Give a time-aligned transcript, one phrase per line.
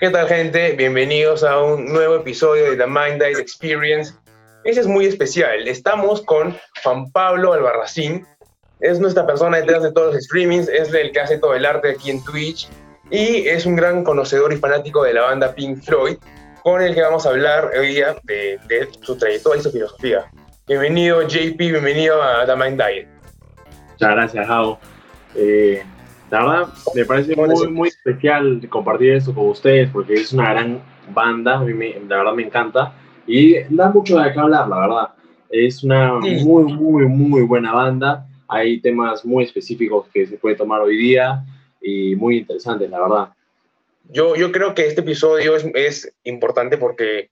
[0.00, 0.72] ¿Qué tal gente?
[0.72, 4.14] Bienvenidos a un nuevo episodio de The Mind Diet Experience.
[4.64, 5.68] Ese es muy especial.
[5.68, 8.26] Estamos con Juan Pablo Albarracín.
[8.80, 11.90] Es nuestra persona detrás de todos los streamings, es el que hace todo el arte
[11.90, 12.66] aquí en Twitch
[13.10, 16.16] y es un gran conocedor y fanático de la banda Pink Floyd,
[16.62, 18.58] con el que vamos a hablar hoy día de,
[19.02, 20.30] su trayectoria y su filosofía.
[20.66, 23.06] Bienvenido JP, bienvenido a The Mind Diet.
[23.90, 24.80] Muchas gracias, Jao.
[25.34, 25.84] Eh,
[26.30, 30.80] la verdad, me parece muy, muy especial compartir esto con ustedes porque es una gran
[31.12, 32.94] banda, a mí me, la verdad me encanta
[33.26, 35.08] y da mucho de qué hablar, la verdad.
[35.50, 38.26] Es una muy, muy, muy buena banda.
[38.48, 41.44] Hay temas muy específicos que se puede tomar hoy día
[41.80, 43.28] y muy interesantes, la verdad.
[44.08, 47.30] Yo, yo creo que este episodio es, es importante porque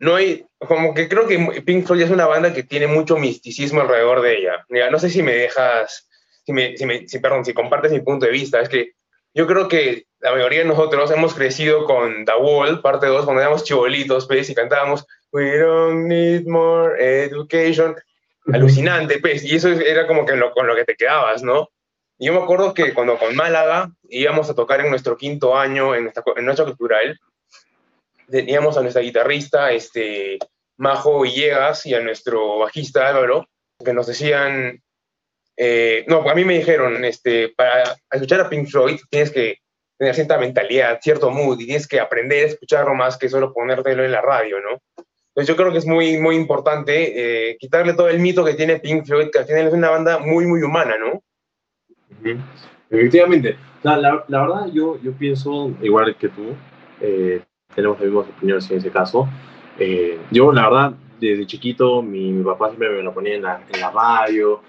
[0.00, 3.80] no hay, como que creo que Pink Floyd es una banda que tiene mucho misticismo
[3.80, 4.64] alrededor de ella.
[4.68, 6.07] Mira, no sé si me dejas
[6.48, 8.92] si, me, si, me, si, perdón, si compartes mi punto de vista, es que
[9.34, 13.42] yo creo que la mayoría de nosotros hemos crecido con The Wall, parte 2, cuando
[13.42, 17.96] éramos chibolitos, pues, y cantábamos We don't need more education.
[18.50, 21.68] Alucinante, pues, y eso era como que lo, con lo que te quedabas, ¿no?
[22.16, 25.94] Y yo me acuerdo que cuando con Málaga íbamos a tocar en nuestro quinto año
[25.94, 27.20] en nuestra, en nuestra cultural,
[28.30, 30.38] teníamos a nuestra guitarrista, este,
[30.78, 33.46] Majo Villegas, y a nuestro bajista Álvaro,
[33.84, 34.82] que nos decían,
[35.60, 39.56] eh, no, a mí me dijeron, este, para escuchar a Pink Floyd tienes que
[39.98, 44.04] tener cierta mentalidad, cierto mood, y tienes que aprender a escucharlo más que solo ponértelo
[44.04, 44.80] en la radio, ¿no?
[45.34, 48.78] Entonces yo creo que es muy, muy importante eh, quitarle todo el mito que tiene
[48.78, 51.20] Pink Floyd, que al final es una banda muy, muy humana, ¿no?
[52.88, 53.56] Efectivamente.
[53.82, 56.54] La, la, verdad, yo, yo pienso igual que tú,
[57.00, 57.42] eh,
[57.74, 59.28] tenemos las mismas opiniones en ese caso.
[60.30, 63.80] yo, la verdad, desde chiquito, mi, mi, papá siempre me lo ponía en la, en
[63.80, 64.62] la radio,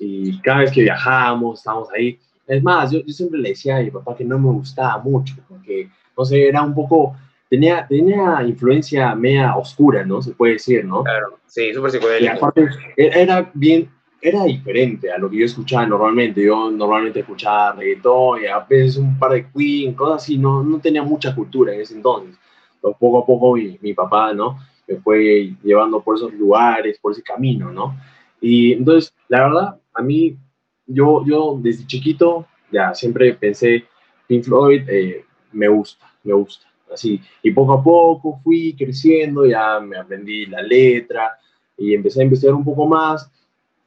[0.00, 2.18] y cada vez que viajamos, estábamos ahí.
[2.46, 5.34] Es más, yo, yo, siempre le decía a mi papá que no me gustaba mucho,
[5.48, 7.16] porque, no sé, era un poco,
[7.50, 10.22] tenía, tenía influencia media oscura, ¿no?
[10.22, 11.02] Se puede decir, ¿no?
[11.02, 12.34] Claro, sí, súper psicodélico.
[12.36, 13.90] aparte, era bien,
[14.20, 16.42] era diferente a lo que yo escuchaba normalmente.
[16.42, 20.78] Yo normalmente escuchaba reggaetón y a veces un par de Queen, cosas así, no, no
[20.80, 22.36] tenía mucha cultura en ese entonces.
[22.80, 24.58] Pero poco a poco mi, mi papá, ¿no?
[24.86, 27.96] Me fue llevando por esos lugares, por ese camino, ¿no?
[28.48, 30.36] Y entonces, la verdad, a mí,
[30.86, 33.84] yo, yo desde chiquito ya siempre pensé,
[34.28, 36.64] Pink Floyd eh, me gusta, me gusta.
[36.92, 41.36] Así, y poco a poco fui creciendo, ya me aprendí la letra
[41.76, 43.28] y empecé a investigar un poco más.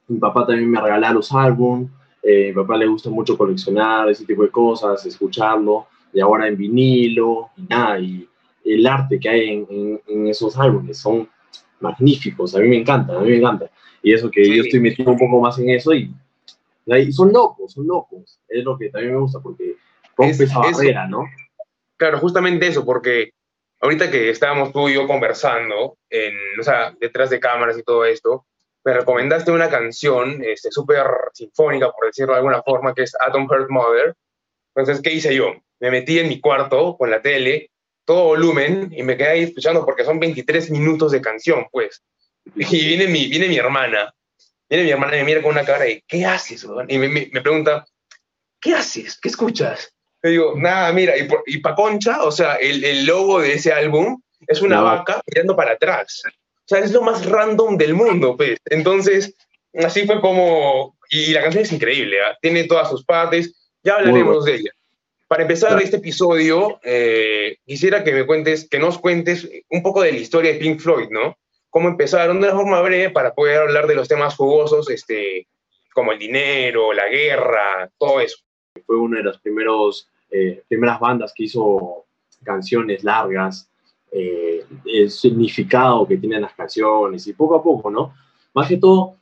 [0.10, 1.90] Mi papá también me regalaba los álbumes.
[2.22, 6.58] Eh, mi papá le gusta mucho coleccionar ese tipo de cosas, escucharlo, y ahora en
[6.58, 8.28] vinilo, y nada, y
[8.66, 11.30] el arte que hay en, en esos álbumes son
[11.80, 13.70] magníficos, a mí me encanta, a mí me encanta.
[14.02, 16.14] Y eso que yo estoy metido un poco más en eso y,
[16.86, 18.40] y, son locos, son locos.
[18.48, 19.76] Es lo que también me gusta porque
[20.16, 21.24] rompe esa barrera, ¿no?
[21.98, 23.32] Claro, justamente eso, porque
[23.82, 28.06] ahorita que estábamos tú y yo conversando, en, o sea, detrás de cámaras y todo
[28.06, 28.46] esto,
[28.86, 33.48] me recomendaste una canción este, súper sinfónica, por decirlo de alguna forma, que es Atom
[33.50, 34.16] Heart Mother.
[34.76, 35.54] Entonces, ¿qué hice yo?
[35.80, 37.72] Me metí en mi cuarto con la tele,
[38.10, 42.02] todo volumen, y me quedé ahí escuchando porque son 23 minutos de canción, pues.
[42.56, 44.12] Y viene mi, viene mi hermana,
[44.68, 46.66] viene mi hermana y me mira con una cara de, ¿qué haces?
[46.88, 47.86] Y me, me, pregunta,
[48.60, 49.20] ¿qué haces?
[49.22, 49.94] ¿Qué escuchas?
[50.24, 53.72] Le digo, nada, mira, y, y pa' concha, o sea, el, el, logo de ese
[53.72, 56.24] álbum es una vaca mirando para atrás.
[56.26, 58.58] O sea, es lo más random del mundo, pues.
[58.66, 59.36] Entonces,
[59.86, 60.98] así fue como...
[61.12, 62.36] Y la canción es increíble, ¿eh?
[62.42, 64.72] tiene todas sus partes, ya hablaremos de ella.
[65.30, 70.12] Para empezar este episodio, eh, quisiera que me cuentes, que nos cuentes un poco de
[70.12, 71.38] la historia de Pink Floyd, ¿no?
[71.70, 75.48] cómo empezaron de una forma breve para poder hablar de los temas jugosos, este,
[75.94, 78.38] como el dinero, la guerra, todo eso.
[78.86, 82.06] Fue una de las primeros, eh, primeras bandas que hizo
[82.44, 83.70] canciones largas,
[84.12, 88.14] eh, el significado que tienen las canciones y poco a poco, ¿no?
[88.54, 89.18] Más que todo,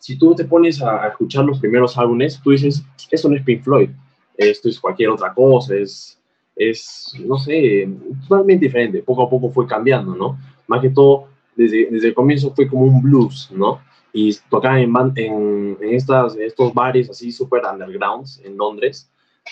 [0.00, 3.62] si tú te pones a, escuchar los primeros álbumes, tú dices, eso no es Pink
[3.62, 3.90] Floyd,
[4.36, 6.20] esto es cualquier otra cosa, es,
[6.54, 7.88] es, no sé,
[8.28, 9.02] totalmente diferente.
[9.02, 10.38] Poco a poco fue cambiando, ¿no?
[10.66, 13.80] Más que todo, desde, desde el comienzo fue como un blues, ¿no?
[14.12, 19.10] Y tocaban en, en, en estas, estos bares así súper undergrounds en Londres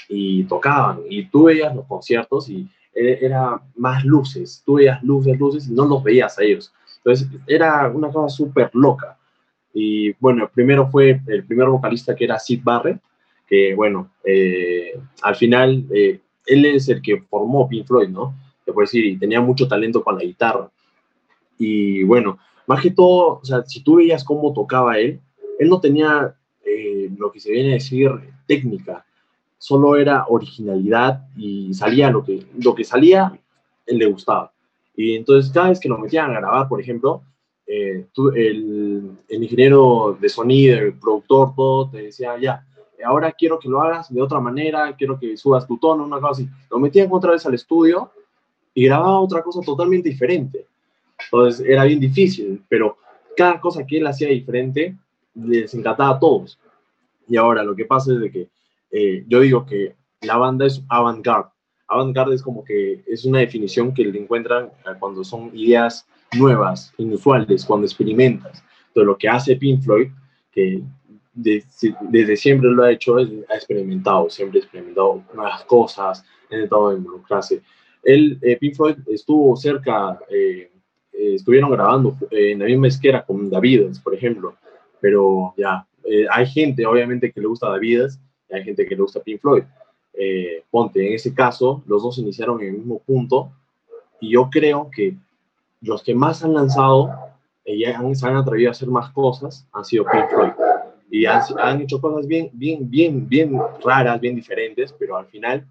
[0.08, 1.00] y tocaban.
[1.08, 5.72] Y tú veías los conciertos y e, era más luces, tú veías luces, luces y
[5.72, 6.72] no los veías a ellos.
[6.98, 9.18] Entonces era una cosa súper loca.
[9.74, 13.00] Y bueno, primero fue el primer vocalista que era Sid Barrett,
[13.46, 18.34] que bueno, eh, al final eh, él es el que formó Pink Floyd, ¿no?
[18.64, 20.70] Te puedo decir, y tenía mucho talento con la guitarra.
[21.58, 25.20] Y bueno, más que todo, o sea, si tú veías cómo tocaba él,
[25.58, 28.10] él no tenía eh, lo que se viene a decir
[28.46, 29.04] técnica,
[29.58, 33.38] solo era originalidad y salía lo que, lo que salía,
[33.86, 34.52] él le gustaba.
[34.96, 37.22] Y entonces cada vez que lo metían a grabar, por ejemplo,
[37.66, 38.06] el,
[39.28, 42.66] el, ingeniero de sonido, el productor, todo, te decía, ya,
[43.04, 46.42] ahora quiero que lo hagas de otra manera, quiero que subas tu tono, una cosa
[46.42, 46.48] así.
[46.70, 48.10] Lo metían otra vez al estudio
[48.74, 50.66] y grababa otra cosa totalmente diferente.
[51.24, 52.98] Entonces era bien difícil, pero
[53.36, 54.96] cada cosa que él hacía diferente
[55.34, 56.58] les encantaba a todos.
[57.28, 58.48] Y ahora lo que pasa es de que
[58.90, 61.50] eh, yo digo que la banda es avant-garde.
[61.88, 66.06] Avant-garde es como que es una definición que le encuentran cuando son ideas
[66.36, 68.62] nuevas, inusuales, cuando experimentas.
[68.88, 70.08] Entonces lo que hace Pink Floyd,
[70.52, 70.82] que
[71.34, 77.62] desde siempre lo ha hecho, ha experimentado, siempre ha experimentado nuevas cosas, ha intentado involucrarse.
[78.02, 80.70] Él, eh, Pink Floyd estuvo cerca, eh,
[81.12, 84.54] eh, estuvieron grabando en la misma esquera con Davides, por ejemplo,
[85.00, 85.86] pero ya,
[86.30, 88.20] hay gente obviamente que le gusta Davides
[88.50, 89.64] y hay gente que le gusta Pink Floyd.
[90.70, 93.50] ponte, en ese caso, los dos iniciaron en el mismo punto
[94.20, 95.14] y yo creo que
[95.80, 97.10] los que más han lanzado
[97.64, 100.63] y han, se han atrevido a hacer más cosas han sido Pink Floyd
[101.14, 105.64] y han, han, hecho cosas bien, bien, bien, bien raras, bien diferentes, pero al final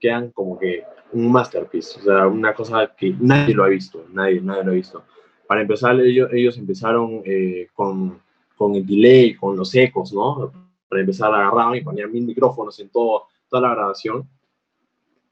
[0.00, 0.82] quedan como que
[1.12, 4.74] un masterpiece, o sea, una cosa que nadie lo ha visto, nadie, nadie lo ha
[4.74, 5.04] visto.
[5.46, 8.20] Para empezar, ellos, ellos empezaron eh, con,
[8.56, 10.50] con el delay, con los ecos, ¿no?
[10.88, 14.28] Para empezar, agarraban y ponían mil micrófonos en todo, toda la grabación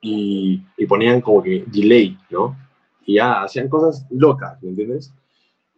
[0.00, 2.56] y, y ponían como que delay, ¿no?
[3.04, 5.12] Y ya hacían cosas locas, ¿me entiendes?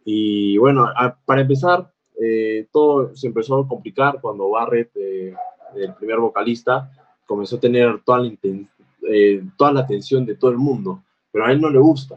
[0.05, 0.85] Y bueno,
[1.25, 5.33] para empezar, eh, todo se empezó a complicar cuando Barrett, eh,
[5.75, 6.91] el primer vocalista,
[7.25, 8.31] comenzó a tener toda la,
[9.09, 12.15] eh, toda la atención de todo el mundo, pero a él no le gusta.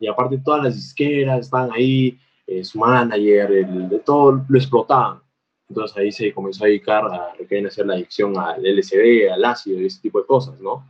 [0.00, 2.18] Y aparte todas las disqueras están ahí,
[2.62, 5.20] su manager, el, de todo lo explotaban.
[5.68, 9.80] Entonces ahí se comenzó a dedicar a lo hacer la adicción al LSD, al ácido
[9.80, 10.86] y ese tipo de cosas, ¿no?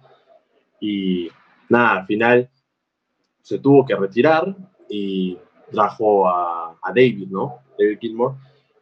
[0.80, 1.28] Y
[1.68, 2.48] nada, al final
[3.42, 4.54] se tuvo que retirar
[4.88, 5.36] y
[5.70, 7.56] trajo a, a David, ¿no?
[7.78, 8.34] David Gilmore,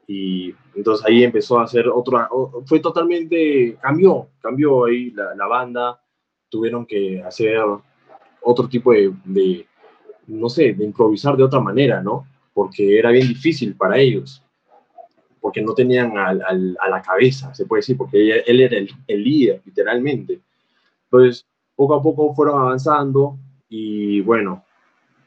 [0.07, 2.29] y entonces ahí empezó a hacer otra,
[2.65, 6.01] fue totalmente, cambió, cambió ahí la, la banda,
[6.49, 7.59] tuvieron que hacer
[8.41, 9.67] otro tipo de, de,
[10.29, 12.27] no sé, de improvisar de otra manera, ¿no?
[12.55, 14.43] Porque era bien difícil para ellos,
[15.41, 19.25] porque no tenían al, a la cabeza, se puede decir, porque él, era el, el
[19.25, 20.41] líder, literalmente.
[21.05, 23.37] Entonces, poco a poco fueron avanzando
[23.69, 24.65] y bueno,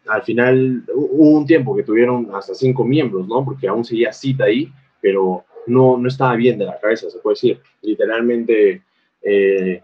[0.09, 3.45] al final hubo un tiempo que tuvieron hasta cinco miembros, ¿no?
[3.45, 4.71] Porque aún seguía cita ahí,
[5.01, 7.61] pero no, no estaba bien de la cabeza, se puede decir.
[7.81, 8.83] Literalmente
[9.21, 9.83] eh,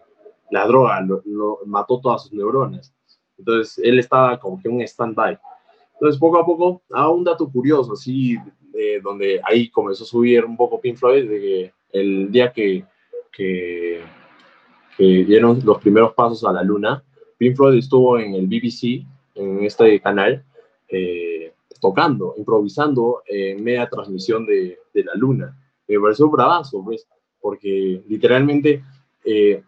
[0.50, 2.94] la droga lo, mató todas sus neuronas.
[3.38, 5.38] Entonces él estaba como que un stand-by.
[5.94, 8.38] Entonces poco a poco, a un dato curioso, así,
[9.02, 12.84] donde ahí comenzó a subir un poco Pink Floyd, de que el día que,
[13.32, 14.02] que,
[14.98, 17.02] que dieron los primeros pasos a la luna,
[17.38, 19.06] Pink Floyd estuvo en el BBC
[19.36, 20.44] en este canal,
[20.88, 25.58] eh, tocando, improvisando en media transmisión de, de, la luna.
[25.88, 27.08] Me pareció bravazo, pues,
[27.40, 28.84] porque literalmente
[29.24, 29.62] eh,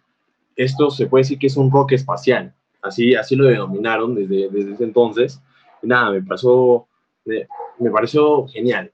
[0.55, 4.73] esto se puede decir que es un rock espacial, así, así lo denominaron desde, desde
[4.73, 5.41] ese entonces.
[5.83, 6.87] Y nada, me pareció,
[7.25, 7.47] me,
[7.79, 8.91] me pareció genial.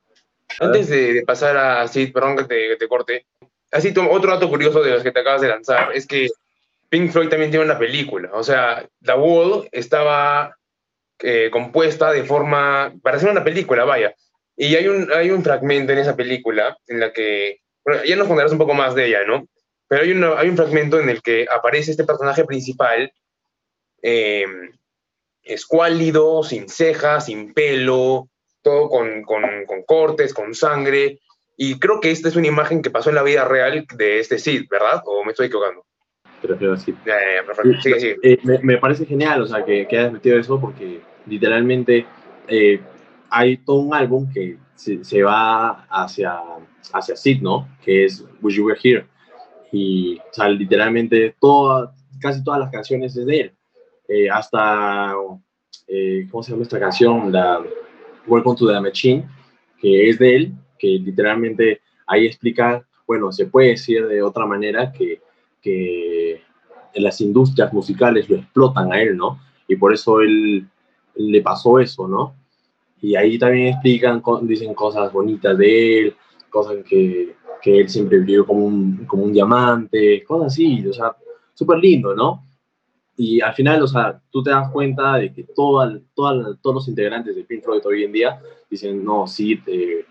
[0.60, 3.26] Antes de, de, pasar a Sid, perdón que te, que te corte,
[3.72, 6.28] así otro dato curioso de los que te acabas de lanzar es que
[6.90, 8.30] Pink Floyd también tiene una película.
[8.34, 10.56] O sea, The Wall estaba
[11.26, 14.14] eh, compuesta de forma, para hacer una película, vaya.
[14.58, 18.28] Y hay un, hay un fragmento en esa película en la que, bueno, ya nos
[18.28, 19.48] contarás un poco más de ella, ¿no?
[19.88, 23.14] Pero hay, una, hay un fragmento en el que aparece este personaje principal,
[24.02, 24.46] eh,
[25.44, 28.28] escuálido, sin cejas, sin pelo,
[28.62, 31.20] todo con, con, con, cortes, con sangre.
[31.56, 34.40] Y creo que esta es una imagen que pasó en la vida real de este
[34.40, 35.02] Sid, ¿verdad?
[35.06, 35.86] ¿O me estoy equivocando?
[36.42, 36.94] Prefiero así.
[37.06, 42.06] Eh, me, me, parece genial, o sea, que, que hayas metido eso porque literalmente
[42.48, 42.82] eh,
[43.30, 46.40] hay todo un álbum que se, se, va hacia,
[46.94, 47.68] hacia Sid, ¿no?
[47.84, 49.06] Que es Wish You Were Here.
[49.72, 53.52] Y, o sea, literalmente toda, casi todas las canciones es de él.
[54.08, 55.14] Eh, hasta,
[55.88, 57.32] eh, ¿cómo se llama esta canción?
[57.32, 57.64] La
[58.28, 59.26] Welcome to the Machine,
[59.80, 64.92] que es de él, que literalmente ahí explica, bueno, se puede decir de otra manera
[64.92, 65.22] que,
[65.62, 66.42] que
[66.96, 69.40] las industrias musicales lo explotan a él, ¿no?
[69.68, 70.68] Y por eso él
[71.16, 72.36] le pasó eso, ¿no?
[73.02, 76.16] Y ahí también explican, dicen cosas bonitas de él,
[76.50, 81.16] cosas que, que él siempre vivió como un, como un diamante, cosas así, o sea,
[81.54, 82.44] súper lindo, ¿no?
[83.16, 87.44] Y al final, o sea, tú te das cuenta de que todos los integrantes de
[87.44, 90.06] Pink Floyd hoy en día dicen, no, sí, eh,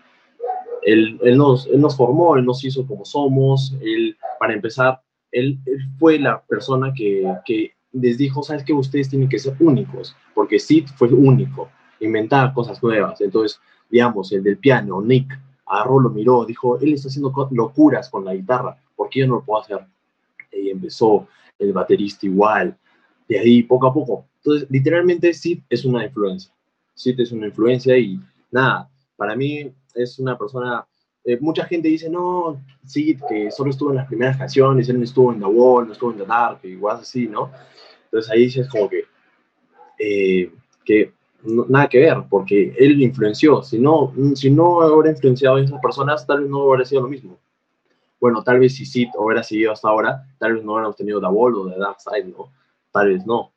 [0.83, 5.57] él, él, nos, él nos formó, él nos hizo como somos, él, para empezar, él,
[5.65, 8.73] él fue la persona que, que les dijo, ¿sabes qué?
[8.73, 11.69] Ustedes tienen que ser únicos, porque Sid fue único,
[11.99, 13.21] inventar cosas nuevas.
[13.21, 13.59] Entonces,
[13.89, 18.33] digamos, el del piano, Nick, agarró, lo miró, dijo, él está haciendo locuras con la
[18.33, 19.79] guitarra, ¿por qué yo no lo puedo hacer?
[20.51, 22.77] Y empezó el baterista igual,
[23.27, 24.25] de ahí poco a poco.
[24.37, 26.51] Entonces, literalmente Sid es una influencia.
[26.95, 28.19] Sid es una influencia y
[28.51, 30.85] nada, para mí es una persona
[31.25, 35.05] eh, mucha gente dice, no, sí, que solo estuvo en las primeras canciones, él no
[35.05, 37.49] estuvo en The Wall, no estuvo en The Dark, igual así, ¿no?
[38.13, 39.05] Entonces ahí dices como que,
[39.97, 40.51] eh,
[40.85, 41.11] que
[41.43, 43.63] nada que ver, porque él influenció.
[43.63, 47.07] Si no, si no hubiera influenciado a esas personas, tal vez no hubiera sido lo
[47.07, 47.39] mismo.
[48.19, 51.25] Bueno, tal vez si Sid hubiera seguido hasta ahora, tal vez no hubiéramos tenido The
[51.25, 52.53] Wall o The Dark Side, ¿no?
[52.91, 53.51] Tal vez no,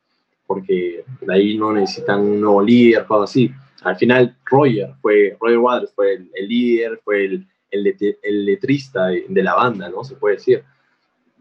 [0.46, 3.50] porque de ahí no necesitan un nuevo líder, cosas así.
[3.82, 9.54] Al final, Roger fue, Roger Waters fue el líder, fue el, el, letrista de, la
[9.54, 10.02] banda, ¿no?
[10.02, 10.64] Se puede decir.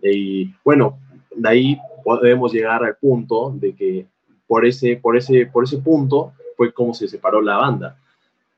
[0.04, 1.00] Y bueno,
[1.36, 4.08] de ahí podemos llegar al punto de que
[4.48, 8.00] por ese, por ese, por ese punto fue como se separó la banda.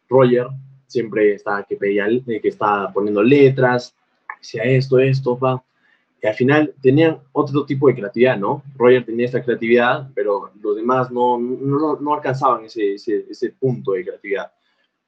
[0.10, 0.48] Roger
[0.88, 3.96] siempre estaba que, pedía, que estaba poniendo letras,
[4.40, 5.64] decía esto, esto, va.
[6.22, 8.64] Y al final tenían otro tipo de creatividad, ¿no?
[8.76, 13.92] Roger tenía esta creatividad, pero los demás no, no, no alcanzaban ese, ese, ese punto
[13.92, 14.52] de creatividad.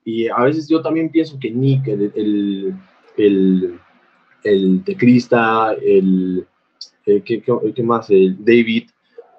[0.04, 2.76] Y a veces yo también pienso que Nick, el, el,
[3.18, 3.80] el,
[4.44, 6.48] el tecrista, el,
[7.06, 8.10] el ¿qué, más?
[8.10, 8.90] El David,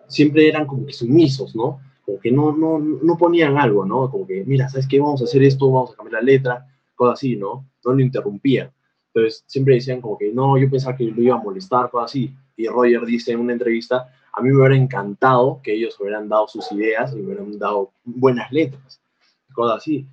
[0.06, 1.80] siempre eran como que sumisos, ¿no?
[2.04, 4.10] Como que no, no, no ponían algo, ¿no?
[4.10, 4.98] Como que, mira, ¿sabes qué?
[5.00, 7.66] Vamos a hacer esto, vamos a cambiar la letra, cosas así, ¿no?
[7.84, 8.70] No lo interrumpían.
[9.12, 12.34] Entonces, siempre decían como que, no, yo pensaba que lo iba a molestar, cosas así.
[12.56, 16.46] Y Roger dice en una entrevista, a mí me hubiera encantado que ellos hubieran dado
[16.46, 19.00] sus ideas y me hubieran dado buenas letras,
[19.52, 20.06] cosas así.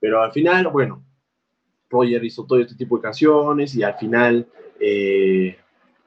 [0.00, 1.04] Pero al final, bueno,
[1.90, 4.46] Roger hizo todo este tipo de canciones y al final
[4.80, 5.56] eh,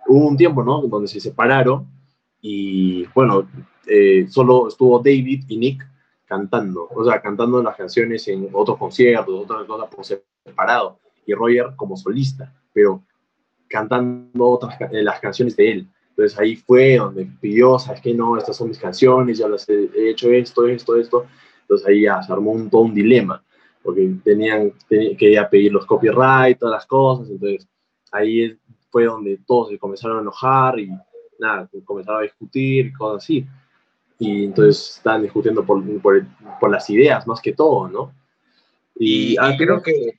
[0.08, 0.82] hubo un tiempo, ¿no?
[0.82, 1.88] Donde se separaron
[2.42, 3.48] y, bueno,
[3.86, 5.88] eh, solo estuvo David y Nick
[6.26, 11.74] cantando, o sea, cantando las canciones en otros conciertos, otras cosas por separado, y Roger
[11.76, 13.04] como solista, pero
[13.68, 15.88] cantando otras eh, las canciones de él.
[16.10, 18.14] Entonces ahí fue donde pidió, ¿sabes qué?
[18.14, 21.26] No, estas son mis canciones, ya las he, hecho esto, esto, esto.
[21.62, 23.44] Entonces ahí ya se armó un, todo un dilema
[23.84, 27.68] porque tenían, que pedir los copyright, todas las cosas, entonces
[28.12, 28.58] ahí
[28.92, 30.92] fue donde todos se comenzaron a enojar y
[31.40, 33.46] nada, comenzaron a discutir, cosas así.
[34.20, 36.24] Y entonces estaban discutiendo por, por,
[36.60, 38.14] por las ideas más que todo, ¿no?
[38.96, 40.14] Y, creo que,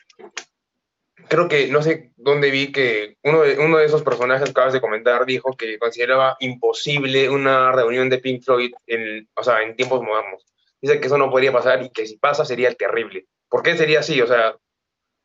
[1.29, 4.73] creo que, no sé dónde vi que uno de, uno de esos personajes que acabas
[4.73, 9.77] de comentar dijo que consideraba imposible una reunión de Pink Floyd en, o sea, en
[9.77, 10.45] tiempos modernos.
[10.81, 13.27] Dice que eso no podría pasar y que si pasa sería terrible.
[13.49, 14.21] ¿Por qué sería así?
[14.21, 14.57] O sea,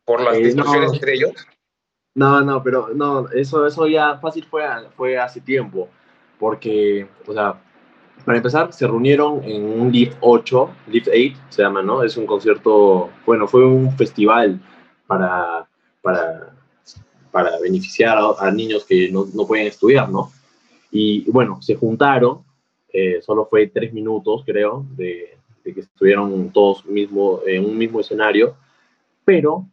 [0.06, 1.34] por las eh, entre ellos.
[2.18, 4.64] No, no, pero no, eso, eso ya fácil fue,
[4.96, 5.88] fue hace tiempo,
[6.40, 7.62] porque, o sea,
[8.26, 12.02] para empezar, se reunieron en un Lift 8, Lift 8 se llama, ¿no?
[12.02, 14.60] Es un concierto, bueno, fue un festival
[15.06, 15.70] para,
[16.02, 16.56] para,
[17.30, 20.32] para beneficiar a, niños que no, no, pueden estudiar, ¿no?
[20.90, 22.44] Y bueno, se juntaron,
[22.92, 28.56] eh, solo fue tres minutos, creo, de, que estuvieron todos mismo, en un mismo escenario,
[29.24, 29.68] pero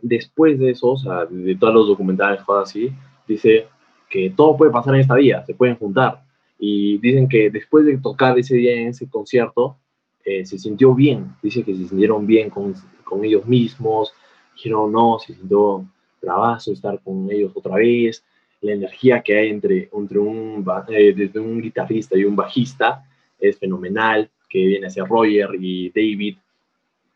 [0.00, 2.92] después de eso, o sea, de todos los documentales, cosas así,
[3.26, 3.66] dice
[4.08, 6.22] que todo puede pasar en esta vida, se pueden juntar.
[6.58, 9.76] Y dicen que después de tocar ese día en ese concierto,
[10.24, 12.74] eh, se sintió bien, dice que se sintieron bien con,
[13.04, 14.12] con ellos mismos,
[14.54, 15.86] dijeron no, se sintió
[16.20, 18.24] bravazo estar con ellos otra vez,
[18.60, 23.04] la energía que hay entre, entre un, eh, desde un guitarrista y un bajista
[23.38, 26.38] es fenomenal, que viene hacia Roger y David,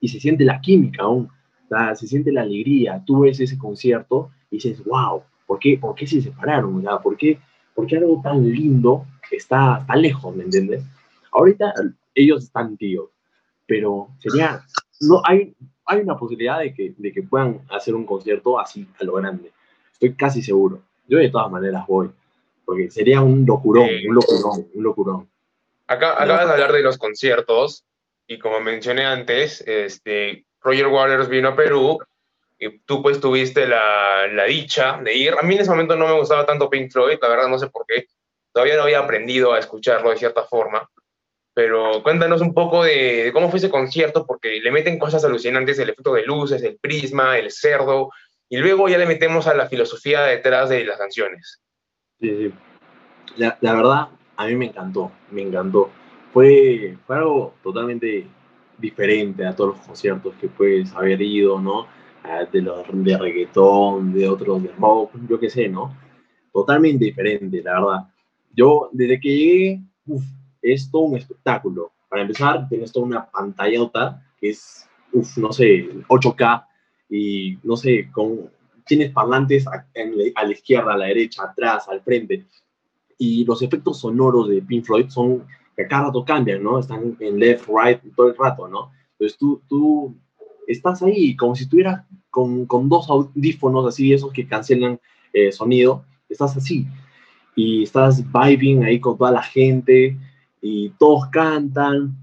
[0.01, 1.29] y se siente la química aún,
[1.95, 3.03] se siente la alegría.
[3.07, 6.83] Tú ves ese concierto y dices, wow, ¿por qué, por qué se separaron?
[7.03, 7.39] ¿Por, qué,
[7.75, 10.83] ¿Por qué algo tan lindo está tan lejos, me entiendes?
[11.33, 11.73] Ahorita
[12.15, 13.11] ellos están tíos,
[13.67, 14.63] pero sería,
[15.01, 15.55] no hay,
[15.87, 19.53] hay una posibilidad de que, de que puedan hacer un concierto así, a lo grande.
[19.93, 20.83] Estoy casi seguro.
[21.07, 22.11] Yo de todas maneras voy,
[22.65, 25.29] porque sería un locurón, un locurón, un locurón.
[25.87, 27.85] Acá, acabas de hablar de los conciertos
[28.27, 31.99] y como mencioné antes, este, Roger Waters vino a Perú
[32.59, 35.35] y tú pues tuviste la, la, dicha de ir.
[35.39, 37.69] A mí en ese momento no me gustaba tanto Pink Floyd, la verdad no sé
[37.69, 38.07] por qué.
[38.53, 40.89] Todavía no había aprendido a escucharlo de cierta forma.
[41.55, 45.91] Pero cuéntanos un poco de, cómo fue ese concierto, porque le meten cosas alucinantes, el
[45.91, 48.11] efecto de luces, el prisma, el cerdo,
[48.49, 51.61] y luego ya le metemos a la filosofía detrás de las canciones.
[52.21, 52.53] Sí,
[53.37, 55.91] La, la verdad, a mí me encantó, me encantó.
[56.33, 58.27] Fue algo totalmente
[58.81, 61.87] diferente a todos los conciertos que puedes haber ido, ¿no?
[62.53, 65.97] De los de reggaetón, de otros de rock, yo qué sé, ¿no?
[66.53, 68.09] Totalmente diferente, la verdad.
[68.55, 70.23] Yo, desde que llegué, uf,
[70.61, 71.93] es todo un espectáculo.
[72.09, 76.67] Para empezar, tienes toda una pantallota que es, uf, no sé, 8K
[77.09, 78.51] y no sé, con,
[78.87, 79.87] tienes parlantes a,
[80.35, 82.47] a la izquierda, a la derecha, atrás, al frente.
[83.19, 85.47] Y los efectos sonoros de Pink Floyd son
[85.83, 86.79] que cada rato cambian, ¿no?
[86.79, 88.91] Están en left, right todo el rato, ¿no?
[89.13, 90.17] Entonces tú, tú
[90.67, 95.01] estás ahí como si estuvieras con, con dos audífonos así, esos que cancelan
[95.33, 96.87] eh, sonido, estás así
[97.57, 100.17] y estás vibing ahí con toda la gente
[100.61, 102.17] y todos cantan.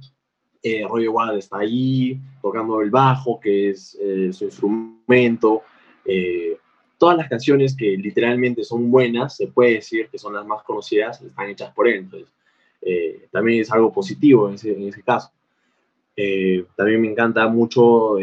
[0.63, 5.61] Eh, Roger está ahí tocando el bajo, que es eh, su instrumento.
[6.05, 6.57] Eh,
[6.97, 11.21] todas las canciones que literalmente son buenas, se puede decir que son las más conocidas,
[11.21, 11.99] están hechas por él.
[11.99, 12.29] Entonces,
[13.31, 15.31] también es algo positivo en ese, en ese caso.
[16.75, 18.17] también me encanta mucho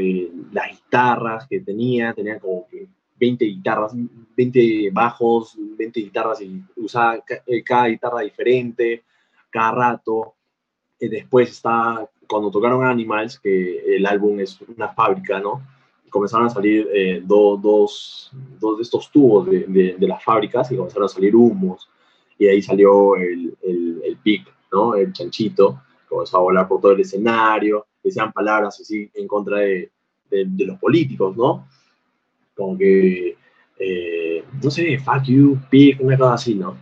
[0.52, 3.92] las guitarras que tenía, tenía como que 20 guitarras,
[4.36, 9.04] 20 bajos, 20 guitarras y usaba eh, cada guitarra diferente,
[9.50, 10.34] cada rato.
[10.98, 15.62] Y después está, cuando tocaron Animals, que el álbum es una fábrica, ¿no?
[16.10, 18.30] Comenzaron a salir eh, dos, dos,
[18.76, 21.88] de estos tubos de, de, las fábricas y comenzaron a salir humos.
[22.38, 24.94] Y ahí salió el, el, el pic, ¿no?
[24.94, 29.90] El chanchito, comenzó a volar por todo el escenario, decían palabras así en contra de,
[30.30, 31.66] de los políticos, ¿no?
[32.54, 33.36] como que,
[33.78, 36.76] eh, no sé, fuck you, pick, una cosa así, ¿no?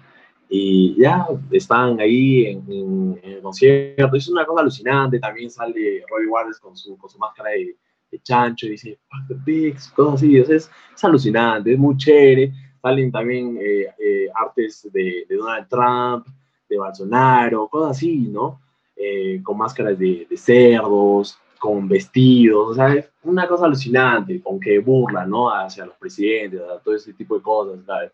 [0.49, 6.61] Y ya están ahí en, el concierto, es una cosa alucinante, también sale Roy Waters
[6.61, 7.77] con su, con su máscara de,
[8.23, 10.71] chancho y dice, fuck the pigs, cosas así, es, es
[11.03, 12.53] alucinante, es muy chévere,
[12.83, 16.27] salen también eh, eh, artes de, de, Donald Trump,
[16.69, 18.61] de Bolsonaro, cosas así, ¿no?
[19.43, 24.81] con máscaras de, de cerdos, con vestidos, o sea, es una cosa alucinante, con que
[24.81, 25.49] burla, ¿no?
[25.49, 28.11] Hacia los presidentes, a todo ese tipo de cosas, ¿sabes?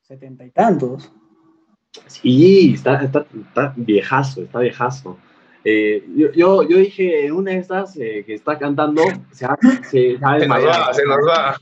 [0.00, 1.12] Setenta y tantos.
[2.06, 5.18] Sí, está, está, está, viejazo, está viejazo.
[5.64, 9.46] Eh, yo, yo, yo, dije, una de estas eh, que está cantando, se,
[9.90, 11.60] se, se, nos va, se nos va.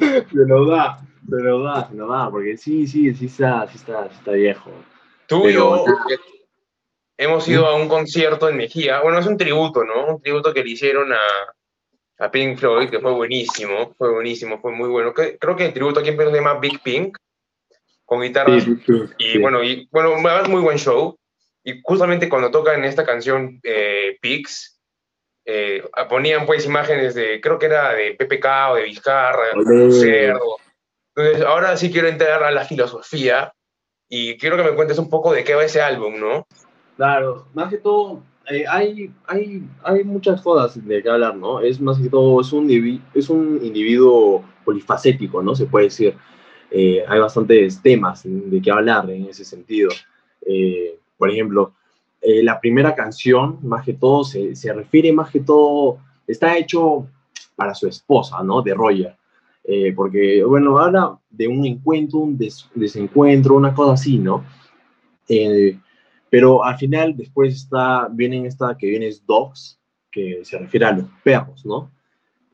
[0.00, 3.78] se nos va, se nos va, se nos va, porque sí, sí, sí está, sí
[3.78, 4.70] está, sí está viejo.
[5.26, 5.84] Tú y yo,
[7.16, 9.00] hemos ido a un concierto en Mejía.
[9.00, 10.16] Bueno, es un tributo, ¿no?
[10.16, 14.72] Un tributo que le hicieron a, a Pink Floyd, que fue buenísimo, fue buenísimo, fue
[14.72, 15.14] muy bueno.
[15.14, 17.16] Creo que el tributo aquí en Perú se llama Big Pink,
[18.04, 18.66] con guitarras.
[19.18, 21.16] y bueno, y bueno, es muy buen show.
[21.64, 24.80] Y justamente cuando tocan esta canción eh, Pigs,
[25.44, 30.56] eh, ponían pues imágenes de, creo que era de PPK o de Vizcarra, de cerdo.
[31.14, 33.52] Entonces, ahora sí quiero entrar a la filosofía
[34.08, 36.46] y quiero que me cuentes un poco de qué va ese álbum, ¿no?
[36.96, 41.60] Claro, más que todo, eh, hay, hay, hay muchas cosas de qué hablar, ¿no?
[41.60, 42.68] Es más que todo, es un,
[43.14, 45.54] es un individuo polifacético, ¿no?
[45.54, 46.16] Se puede decir.
[46.74, 49.90] Eh, hay bastantes temas de qué hablar en ese sentido.
[50.46, 51.74] Eh, por ejemplo,
[52.22, 57.08] la primera canción, más que todo, se, se, refiere más que todo, está hecho
[57.56, 58.62] para su esposa, ¿no?
[58.62, 59.16] De Roger.
[59.96, 62.38] porque, bueno, habla de un encuentro, un
[62.74, 64.44] desencuentro, una cosa así, ¿no?
[66.32, 69.78] Pero al final, después está, vienen esta que viene es dogs,
[70.10, 71.90] que se refiere a los perros, ¿no?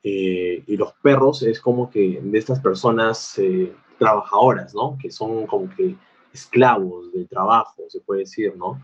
[0.03, 4.99] Eh, y los perros es como que de estas personas eh, trabajadoras, ¿no?
[5.01, 5.95] Que son como que
[6.41, 8.81] esclavos del trabajo, se puede decir, ¿no?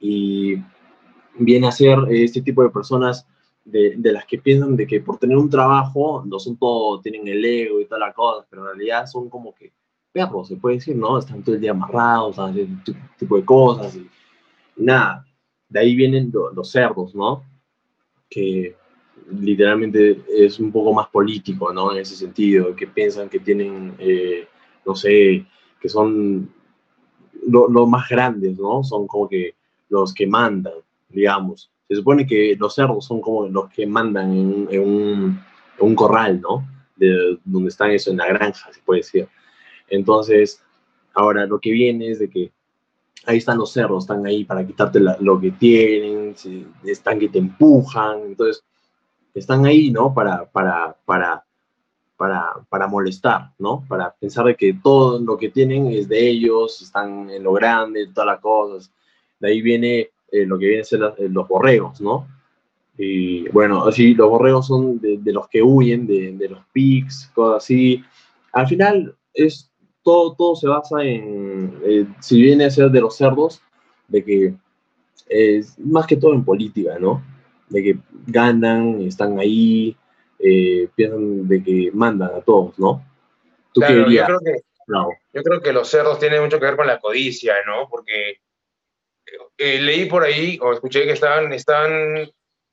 [0.00, 0.56] Y
[1.38, 3.26] viene a ser este tipo de personas
[3.64, 7.26] de, de, las que piensan de que por tener un trabajo no son todo, tienen
[7.28, 9.72] el ego y toda la cosa, pero en realidad son como que
[10.12, 11.18] perros, se puede decir, ¿no?
[11.18, 14.08] Están todo el día amarrados, hacen este tipo de cosas y
[14.76, 15.26] nada,
[15.68, 17.42] de ahí vienen los cerdos, ¿no?
[18.30, 18.76] Que
[19.32, 21.92] literalmente es un poco más político, ¿no?
[21.92, 24.46] En ese sentido, que piensan que tienen, eh,
[24.86, 25.46] no sé,
[25.80, 26.48] que son
[27.46, 28.82] los más grandes, ¿no?
[28.82, 29.54] Son como que
[29.88, 30.74] los que mandan,
[31.08, 31.70] digamos.
[31.88, 35.40] Se supone que los cerdos son como los que mandan en, un,
[35.78, 36.66] un, corral, ¿no?
[36.96, 39.28] De donde están eso, en la granja, se puede decir.
[39.88, 40.62] Entonces,
[41.12, 42.52] ahora lo que viene es de que
[43.26, 46.34] ahí están los cerros, están ahí para quitarte lo que tienen,
[46.84, 48.64] están que te empujan, entonces
[49.34, 50.14] están ahí, ¿no?
[50.14, 51.43] Para, para, para,
[52.24, 53.84] para, para molestar, ¿no?
[53.86, 58.08] Para pensar de que todo lo que tienen es de ellos, están en lo grande,
[58.14, 58.90] todas las cosas.
[59.38, 62.26] De ahí viene eh, lo que viene a ser eh, los borregos, ¿no?
[62.96, 67.62] Y bueno, así los borregos son de, los que huyen, de, de los pigs, cosas
[67.62, 68.02] así.
[68.52, 69.70] Al final es
[70.02, 73.60] todo, todo se basa en, eh, si viene a ser de los cerdos,
[74.08, 74.54] de que
[75.28, 77.22] es más que todo en política, ¿no?
[77.68, 79.94] De que ganan, están ahí,
[80.46, 83.02] eh, piensan de que mandan a todos, ¿no?
[83.72, 84.60] ¿Tú claro, yo creo que
[85.32, 87.88] Yo creo que los cerdos tienen mucho que ver con la codicia, ¿no?
[87.88, 88.40] Porque
[89.56, 92.30] eh, leí por ahí o escuché que estaban, están,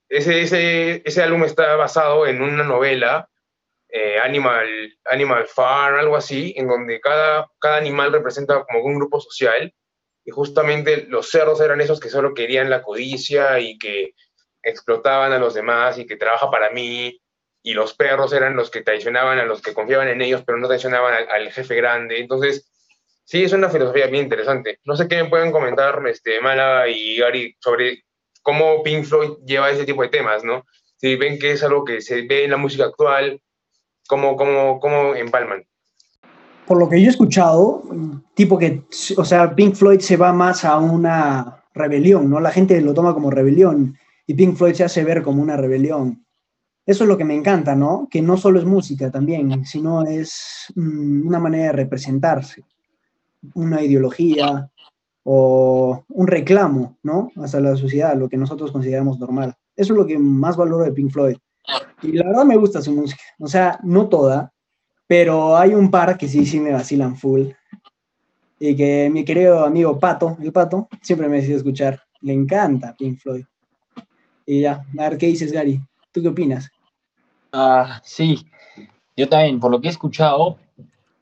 [0.10, 3.30] ese, ese, ese álbum está basado en una novela,
[3.88, 4.68] eh, Animal,
[5.06, 9.74] Animal Farm, algo así, en donde cada, cada animal representa como un grupo social
[10.26, 14.14] y justamente los cerdos eran esos que solo querían la codicia y que
[14.62, 17.21] explotaban a los demás y que trabaja para mí
[17.64, 20.68] y los perros eran los que traicionaban a los que confiaban en ellos pero no
[20.68, 22.72] traicionaban al, al jefe grande entonces
[23.32, 24.80] Sí, es una filosofía bien interesante.
[24.84, 28.04] No sé qué me pueden comentar este, Mala y Gary sobre
[28.42, 30.66] cómo Pink Floyd lleva ese tipo de temas, ¿no?
[30.98, 33.42] Si ven que es algo que se ve en la música actual,
[34.08, 35.66] ¿cómo, cómo, cómo empalman?
[36.66, 37.84] Por lo que yo he escuchado,
[38.36, 38.84] tipo que,
[39.16, 42.42] o sea, Pink Floyd se va más a una rebelión, ¿no?
[42.42, 43.98] La gente lo toma como rebelión
[44.28, 46.26] y Pink Floyd se hace ver como una rebelión.
[46.92, 48.10] Eso es lo que me encanta, ¿no?
[48.12, 52.66] Que no solo es música también, sino es mm, una manera de representarse
[53.54, 54.70] una ideología
[55.24, 57.32] o un reclamo, ¿no?
[57.38, 59.56] Hacia la sociedad, lo que nosotros consideramos normal.
[59.74, 61.38] Eso es lo que más valoro de Pink Floyd.
[62.02, 63.24] Y la verdad me gusta su música.
[63.40, 64.52] O sea, no toda,
[65.08, 67.52] pero hay un par que sí, sí me vacilan full.
[68.60, 72.02] Y que mi querido amigo Pato, el Pato, siempre me decía escuchar.
[72.20, 73.46] Le encanta Pink Floyd.
[74.46, 75.82] Y ya, a ver qué dices, Gary.
[76.12, 76.70] ¿Tú qué opinas?
[77.52, 78.46] Ah, sí.
[79.18, 80.58] Yo también, por lo que he escuchado,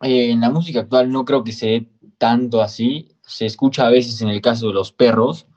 [0.02, 1.88] eh, en la música actual no creo que se
[2.18, 3.16] tanto así.
[3.22, 5.48] Se escucha a veces en el caso de los perros,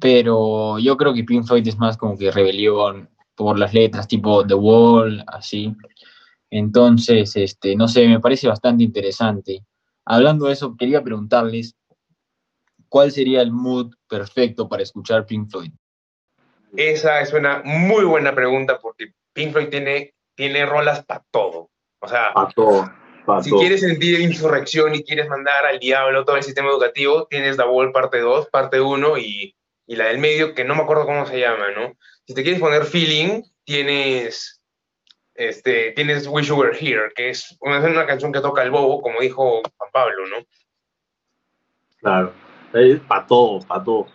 [0.00, 4.46] pero yo creo que Pink Floyd es más como que rebelión por las letras, tipo
[4.46, 5.74] The Wall, así.
[6.50, 9.64] Entonces, este, no sé, me parece bastante interesante.
[10.04, 11.74] Hablando de eso, quería preguntarles,
[12.88, 15.72] ¿cuál sería el mood perfecto para escuchar Pink Floyd?
[16.76, 21.70] Esa es una muy buena pregunta porque Pink Floyd tiene, tiene rolas para todo.
[22.00, 22.90] O sea, para todo
[23.42, 27.64] si quieres sentir insurrección y quieres mandar al diablo todo el sistema educativo, tienes The
[27.64, 31.26] Wall parte 2, parte 1 y, y, la del medio, que no me acuerdo cómo
[31.26, 31.94] se llama, ¿no?
[32.26, 34.62] Si te quieres poner feeling, tienes,
[35.34, 39.02] este, tienes Wish You Were Here, que es una, una canción que toca el bobo,
[39.02, 40.44] como dijo Juan Pablo, ¿no?
[42.00, 42.32] Claro,
[42.74, 44.06] es para todo, para todo.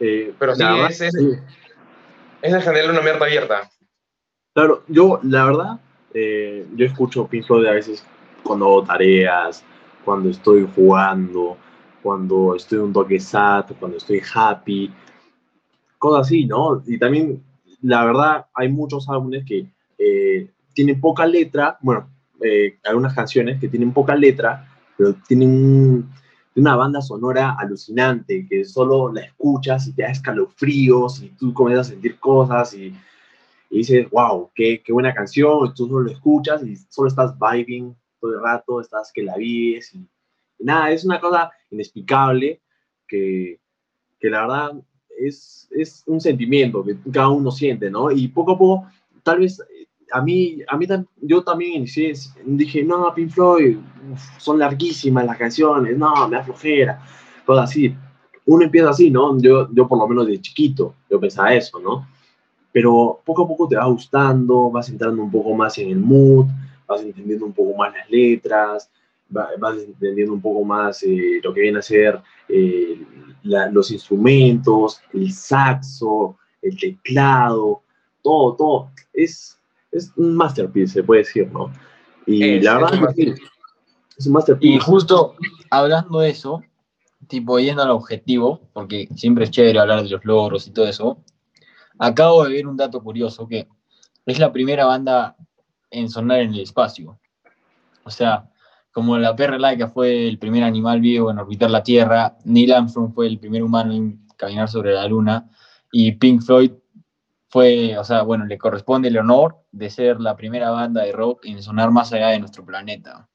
[0.00, 3.70] Eh, Pero sí, es, es, es en general una mierda abierta.
[4.56, 5.80] Claro, yo, la verdad,
[6.14, 8.02] eh, yo escucho Pink Floyd a veces
[8.42, 9.62] cuando hago tareas,
[10.02, 11.58] cuando estoy jugando,
[12.02, 14.90] cuando estoy un toque sad, cuando estoy happy,
[15.98, 16.82] cosas así, ¿no?
[16.86, 17.44] Y también,
[17.82, 19.66] la verdad, hay muchos álbumes que
[19.98, 22.08] eh, tienen poca letra, bueno,
[22.42, 24.66] eh, algunas canciones que tienen poca letra,
[24.96, 26.08] pero tienen
[26.54, 31.88] una banda sonora alucinante, que solo la escuchas y te da escalofríos y tú comienzas
[31.88, 32.94] a sentir cosas y,
[33.76, 37.34] y dices, wow, qué, qué buena canción, y tú solo lo escuchas y solo estás
[37.38, 40.08] vibing todo el rato, estás que la vives y,
[40.60, 42.62] nada, es una cosa inexplicable
[43.06, 43.60] que,
[44.18, 44.72] que la verdad
[45.18, 48.10] es, es, un sentimiento que cada uno siente, ¿no?
[48.10, 48.86] Y poco a poco,
[49.22, 49.62] tal vez
[50.10, 50.86] a mí, a mí
[51.20, 52.14] yo también inicié,
[52.46, 53.76] dije, no, Pink Floyd,
[54.38, 57.02] son larguísimas las canciones, no, me da flojera,
[57.44, 57.94] todo así.
[58.46, 59.38] Uno empieza así, ¿no?
[59.38, 62.15] Yo, yo por lo menos de chiquito, yo pensaba eso, ¿no?
[62.76, 66.44] Pero poco a poco te va gustando, vas entrando un poco más en el mood,
[66.86, 68.90] vas entendiendo un poco más las letras,
[69.30, 73.00] vas entendiendo un poco más eh, lo que viene a ser eh,
[73.42, 77.80] los instrumentos, el saxo, el teclado,
[78.22, 78.90] todo, todo.
[79.14, 79.58] Es,
[79.90, 81.72] es un masterpiece, se puede decir, ¿no?
[82.26, 83.40] Y la verdad es,
[84.18, 84.74] es un masterpiece.
[84.74, 85.34] Y justo
[85.70, 86.62] hablando de eso,
[87.26, 91.22] tipo yendo al objetivo, porque siempre es chévere hablar de los logros y todo eso,
[91.98, 93.68] acabo de ver un dato curioso que
[94.24, 95.36] es la primera banda
[95.90, 97.18] en sonar en el espacio.
[98.04, 98.48] O sea,
[98.92, 103.12] como la perra laica fue el primer animal vivo en orbitar la Tierra, Neil Armstrong
[103.12, 105.48] fue el primer humano en caminar sobre la Luna
[105.92, 106.72] y Pink Floyd
[107.48, 111.44] fue, o sea, bueno, le corresponde el honor de ser la primera banda de rock
[111.44, 113.28] en sonar más allá de nuestro planeta,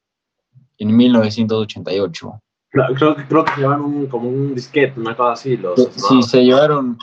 [0.77, 2.41] en 1988.
[2.69, 5.57] Creo, creo que se llevaron como un disquete, una cosa así.
[5.57, 6.97] Los, sí, se llevaron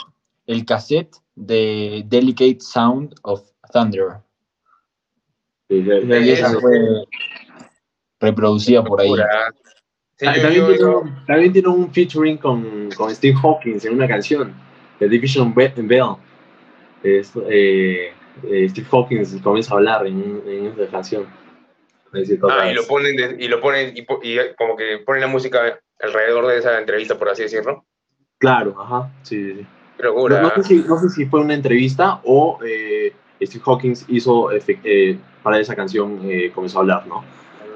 [0.49, 4.23] el cassette de Delicate Sound of Thunder
[6.61, 7.05] fue
[8.21, 9.13] reproducida por ahí.
[10.19, 14.55] también, tiene un, featuring con, con, Steve Hawkins en una canción,
[14.99, 16.17] The Division Bell.
[17.03, 21.27] Es, eh, eh, Steve Hawkins comienza a hablar en, en esa canción.
[22.51, 24.07] Ah, y lo ponen, y lo ponen, y,
[24.57, 27.85] como que ponen la música alrededor de esa entrevista, por así decirlo.
[28.39, 29.67] Claro, ajá, sí, sí.
[30.01, 35.19] No, sé si, no, sé si, fue una entrevista o eh, Steve Hawkins hizo eh,
[35.43, 37.25] para esa canción eh, comenzó a hablar, ¿no?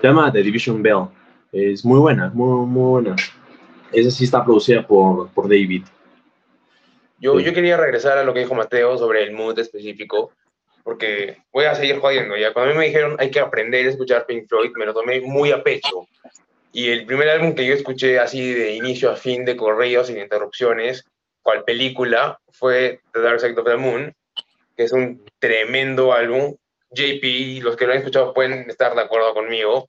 [0.00, 1.06] Se llama The Division Bell.
[1.50, 3.16] Es muy buena, muy, muy buena.
[3.92, 5.84] Esa sí está producida por, por David.
[7.18, 10.32] Yo, yo quería regresar a lo que dijo Mateo sobre el mood específico,
[10.82, 12.36] porque voy a seguir jodiendo.
[12.36, 14.94] Ya cuando a mí me dijeron hay que aprender a escuchar Pink Floyd, me lo
[14.94, 16.06] tomé muy a pecho.
[16.72, 20.18] Y el primer álbum que yo escuché así de inicio a fin de correo, sin
[20.18, 21.04] interrupciones,
[21.42, 24.14] cual película, fue The Dark Side of the Moon,
[24.76, 26.56] que es un tremendo álbum.
[26.90, 29.88] JP, los que lo han escuchado pueden estar de acuerdo conmigo.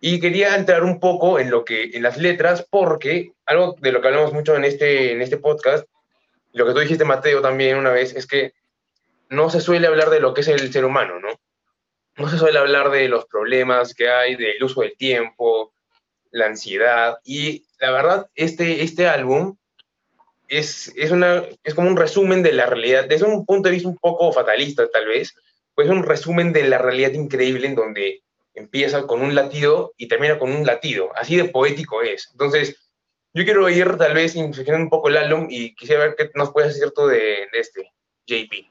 [0.00, 4.00] Y quería entrar un poco en lo que en las letras porque algo de lo
[4.00, 5.86] que hablamos mucho en este en este podcast,
[6.52, 8.52] lo que tú dijiste Mateo también una vez es que
[9.30, 11.28] no se suele hablar de lo que es el ser humano, ¿no?
[12.16, 15.72] No se suele hablar de los problemas que hay, del uso del tiempo,
[16.32, 19.56] la ansiedad y la verdad este este álbum
[20.52, 23.88] es, es, una, es como un resumen de la realidad, desde un punto de vista
[23.88, 25.34] un poco fatalista tal vez,
[25.74, 28.22] pues es un resumen de la realidad increíble en donde
[28.54, 32.28] empieza con un latido y termina con un latido, así de poético es.
[32.32, 32.76] Entonces,
[33.32, 36.52] yo quiero ir tal vez inflexionando un poco el álbum y quisiera ver qué nos
[36.52, 37.90] puedes decir tú de, de este,
[38.26, 38.68] JP.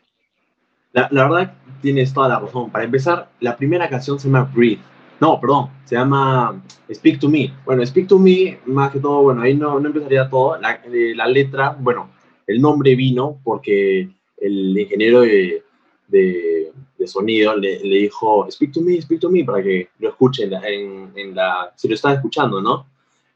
[0.93, 2.69] La, la, verdad, tienes toda la razón.
[2.69, 4.83] Para empezar, la primera canción se llama Breathe.
[5.21, 7.53] No, perdón, se llama Speak to Me.
[7.63, 10.59] Bueno, Speak to Me, más que todo, bueno, ahí no, no empezaría todo.
[10.59, 12.09] La, eh, la letra, bueno,
[12.47, 15.63] el nombre vino porque el ingeniero de,
[16.07, 20.09] de, de sonido le, le, dijo, Speak to Me, Speak to Me, para que lo
[20.09, 22.87] escuchen en, en la, si lo están escuchando, ¿no?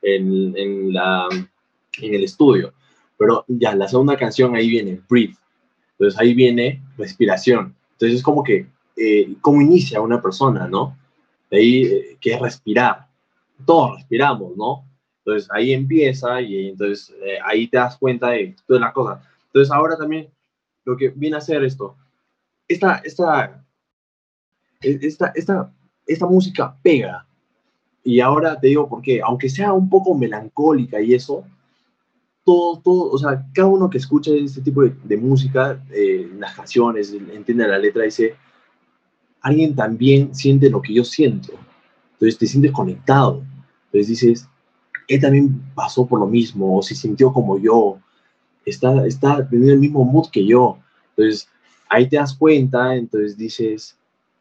[0.01, 1.27] En, en, la,
[2.01, 2.73] en el estudio.
[3.15, 5.37] Pero ya, la segunda canción ahí viene, Breathe.
[5.91, 7.75] Entonces ahí viene respiración.
[7.91, 8.65] Entonces es como que,
[8.97, 10.97] eh, cómo inicia una persona, ¿no?
[11.55, 13.07] De ahí eh, que es respirar.
[13.65, 14.85] Todos respiramos, ¿no?
[15.19, 19.25] Entonces ahí empieza y entonces eh, ahí te das cuenta de todas las cosas.
[19.47, 20.29] Entonces ahora también
[20.83, 21.95] lo que viene a hacer esto,
[22.67, 23.65] esta, esta,
[24.81, 25.73] e, esta, esta,
[26.05, 27.25] esta música pega.
[28.03, 31.43] Y ahora te digo por qué, aunque sea un poco melancólica y eso,
[32.43, 36.53] todo, todo, o sea, cada uno que escucha este tipo de, de música, eh, las
[36.53, 38.35] canciones, entiende la letra, dice,
[39.45, 41.53] alguien también siente lo que yo siento.
[42.13, 43.43] Entonces te sientes conectado.
[43.85, 44.49] Entonces dices,
[45.07, 47.99] él también pasó por lo mismo, o se sintió como yo,
[48.65, 50.79] está, está teniendo el mismo mood que yo.
[51.09, 51.47] Entonces
[51.87, 53.95] ahí te das cuenta, entonces dices,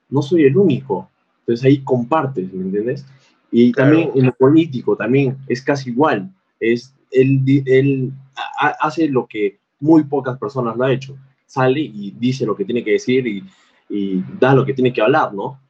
[0.09, 1.11] no soy el único.
[1.41, 3.05] Entonces ahí compartes, ¿me entiendes?
[3.53, 3.91] Y claro.
[3.91, 6.33] también en lo político, también es casi igual.
[6.59, 8.11] Es, él, él
[8.81, 11.15] hace lo que muy pocas personas lo han hecho.
[11.45, 13.45] Sale y dice lo que tiene que decir y
[13.89, 15.61] y da lo que tiene que hablar, ¿no?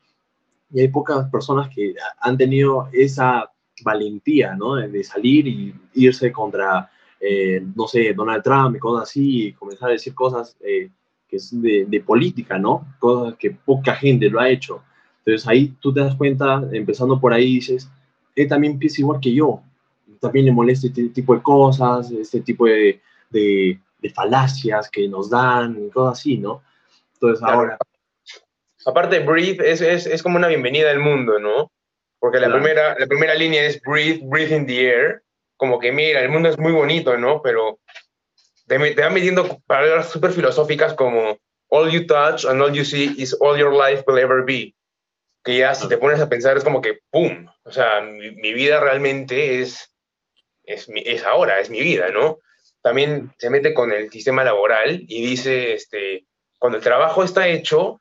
[0.70, 3.50] Y hay pocas personas que han tenido esa
[3.82, 4.76] valentía, ¿no?
[4.76, 9.88] De salir y irse contra, eh, no sé, Donald Trump y cosas así, y comenzar
[9.88, 10.90] a decir cosas eh,
[11.28, 12.86] que es de, de, política, ¿no?
[12.98, 14.82] Cosas que poca gente lo ha hecho.
[15.24, 17.88] Entonces ahí tú te das cuenta, empezando por ahí, dices,
[18.34, 19.62] él también piensa igual que yo,
[20.20, 23.00] también le molesta este tipo de cosas, este tipo de,
[23.30, 26.62] de, de falacias que nos dan, y cosas así, ¿no?
[27.14, 27.58] Entonces claro.
[27.58, 27.78] ahora
[28.86, 31.72] Aparte, breathe es, es, es, como una bienvenida al mundo, ¿no?
[32.18, 32.62] Porque la, claro.
[32.62, 35.22] primera, la primera línea es breathe, breathe in the air.
[35.56, 37.40] Como que, mira, el mundo es muy bonito, ¿no?
[37.42, 37.78] Pero
[38.66, 43.14] te, te va metiendo palabras súper filosóficas como all you touch and all you see
[43.18, 44.74] is all your life will ever be.
[45.44, 47.46] Que ya si te pones a pensar es como que, ¡pum!
[47.64, 49.94] O sea, mi, mi vida realmente es,
[50.64, 52.38] es, es ahora, es mi vida, ¿no?
[52.82, 56.26] También se mete con el sistema laboral y dice, este,
[56.58, 58.00] cuando el trabajo está hecho,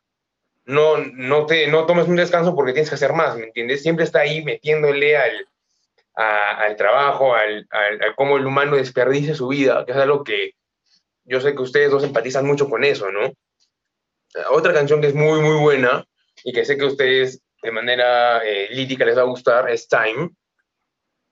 [0.66, 3.82] no, no, te, no tomes un descanso porque tienes que hacer más, ¿me entiendes?
[3.82, 5.48] Siempre está ahí metiéndole al,
[6.16, 10.24] a, al trabajo, al, al, al, cómo el humano desperdicia su vida, que es algo
[10.24, 10.56] que
[11.26, 13.34] yo sé que ustedes dos empatizan mucho con eso, ¿no?
[14.52, 16.06] Otra canción que es muy, muy buena
[16.44, 20.32] y que sé que a ustedes de manera eh, les va a gustar es Time,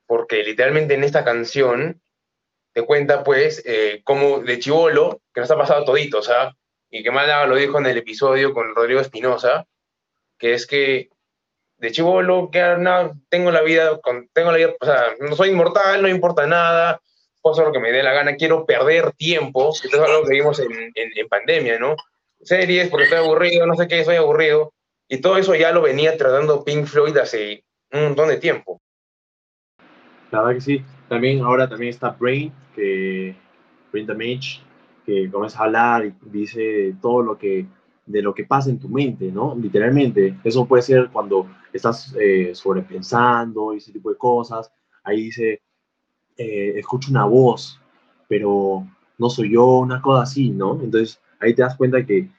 [0.06, 2.02] porque literalmente en esta canción
[2.74, 6.56] te cuenta pues eh, cómo de chivolo, que nos ha pasado todito, o sea,
[6.92, 9.66] y que Málaga lo dijo en el episodio con Rodrigo Espinosa,
[10.38, 11.10] que es que
[11.78, 15.50] de chivolo, que no, tengo la vida, con, tengo la vida, o sea, no soy
[15.50, 17.02] inmortal, no importa nada,
[17.42, 20.36] puedo hacer lo que me dé la gana, quiero perder tiempo, que es algo que
[20.36, 21.96] vimos en, en, en, pandemia, ¿no?
[22.42, 24.74] Series, porque estoy aburrido, no sé qué, estoy aburrido,
[25.08, 28.80] y todo eso ya lo venía tratando Pink Floyd hace un montón de tiempo.
[30.30, 33.36] La verdad que sí, también ahora también está Brain, que
[33.92, 34.62] Brain Damage,
[35.14, 37.66] que comienza a hablar y dice todo lo que
[38.06, 39.56] de lo que pasa en tu mente, ¿no?
[39.56, 40.38] Literalmente.
[40.44, 44.72] Eso puede ser cuando estás eh, sobrepensando y ese tipo de cosas.
[45.04, 45.62] Ahí dice,
[46.38, 47.80] eh, escucho una voz,
[48.28, 48.86] pero
[49.18, 50.80] no soy yo, una cosa así, ¿no?
[50.82, 52.30] Entonces ahí te das cuenta que eh,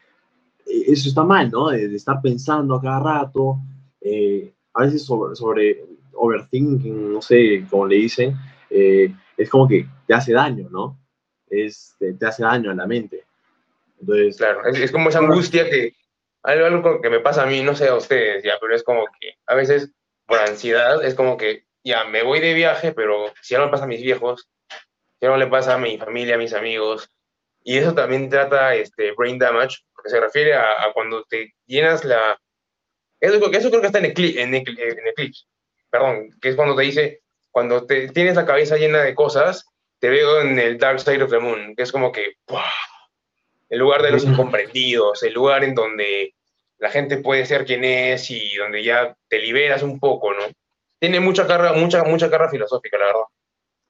[0.66, 1.70] eso está mal, ¿no?
[1.70, 3.58] De, de estar pensando a cada rato,
[4.00, 8.36] eh, a veces sobre, sobre, overthinking, no sé cómo le dicen,
[8.70, 10.98] eh, es como que te hace daño, ¿no?
[11.52, 13.24] Es, te, hace daño a la mente.
[14.00, 15.94] Entonces, claro, es, como esa angustia que,
[16.42, 19.34] algo, que me pasa a mí, no sé a ustedes ya, pero es como que
[19.46, 19.90] a veces
[20.26, 23.84] por ansiedad es como que ya me voy de viaje, pero si algo le pasa
[23.84, 24.48] a mis viejos,
[25.20, 27.10] si algo le pasa a mi familia, a mis amigos,
[27.64, 32.40] y eso también trata este, brain damage, porque se refiere a, cuando te llenas la...
[33.20, 35.44] Eso, eso creo que está en, en, en Eclipse,
[35.90, 39.66] perdón, que es cuando te dice, cuando te, tienes la cabeza llena de cosas,
[40.02, 42.34] te veo en el Dark Side of the Moon, que es como que,
[43.68, 46.34] el lugar de los incomprendidos, el lugar en donde
[46.78, 50.42] la gente puede ser quien es y donde ya te liberas un poco, ¿no?
[50.98, 53.20] Tiene mucha carga, mucha, mucha carga filosófica, la verdad.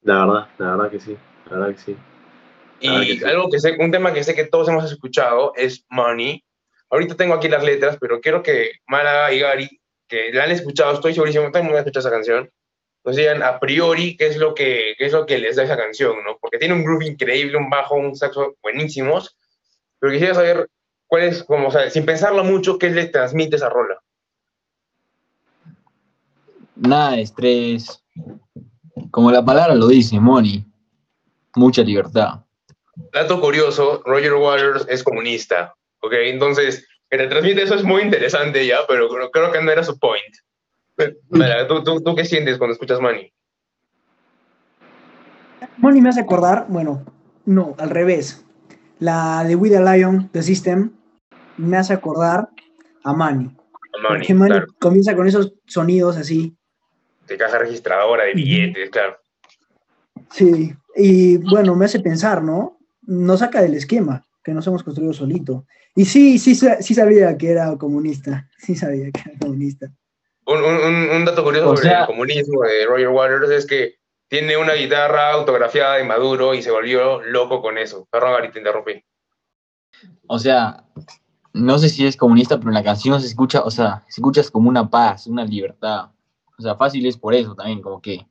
[0.03, 1.17] La verdad, la verdad que sí,
[1.49, 1.97] la verdad que sí.
[2.81, 6.45] Y algo que sé, un tema que sé que todos hemos escuchado es Money.
[6.91, 10.93] Ahorita tengo aquí las letras, pero quiero que Mara y Gary, que la han escuchado,
[10.93, 12.51] estoy segurísimo, todo el mundo ha escuchado esa canción,
[13.05, 15.77] nos digan a priori qué es lo que, qué es lo que les da esa
[15.77, 16.39] canción, ¿no?
[16.41, 19.37] Porque tiene un groove increíble, un bajo, un saxo buenísimos,
[19.99, 20.69] pero quisiera saber
[21.07, 24.01] cuál es, como, o sea, sin pensarlo mucho, qué le transmite esa rola.
[26.77, 28.03] Nada de estrés.
[29.11, 30.65] Como la palabra lo dice, money.
[31.55, 32.41] Mucha libertad.
[33.13, 36.13] Dato curioso, Roger Waters es comunista, ¿ok?
[36.25, 39.99] Entonces, que te transmite eso es muy interesante ya, pero creo que no era su
[39.99, 40.35] point.
[40.97, 43.33] ¿Tú, tú, qué sientes cuando escuchas Money?
[45.79, 47.05] Money me hace acordar, bueno,
[47.45, 48.45] no, al revés.
[48.99, 50.93] La de With a Lion, The System,
[51.57, 52.49] me hace acordar
[53.05, 53.47] a Money.
[54.05, 56.57] A Porque Money comienza con esos sonidos así.
[57.27, 59.17] De caja registradora, de billetes, claro.
[60.31, 62.79] Sí, y bueno, me hace pensar, ¿no?
[63.03, 65.67] Nos saca del esquema que nos hemos construido solito.
[65.95, 69.93] Y sí, sí, sí sabía que era comunista, sí sabía que era comunista.
[70.45, 73.95] Un, dato curioso sobre el comunismo de Roger Waters es que
[74.29, 78.07] tiene una guitarra autografiada de Maduro y se volvió loco con eso.
[78.11, 79.05] Perdón, Gary, te interrumpí.
[80.27, 80.85] O sea,
[81.53, 84.43] no sé si es comunista, pero en la canción se escucha, o sea, se escucha
[84.51, 86.11] como una paz, una libertad.
[86.59, 88.27] O sea, fácil es por eso también, como que,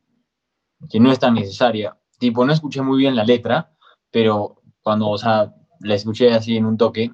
[0.89, 1.95] que no es tan necesaria.
[2.17, 3.71] Tipo, no escuché muy bien la letra,
[4.09, 7.11] pero cuando, o sea, la escuché así en un toque,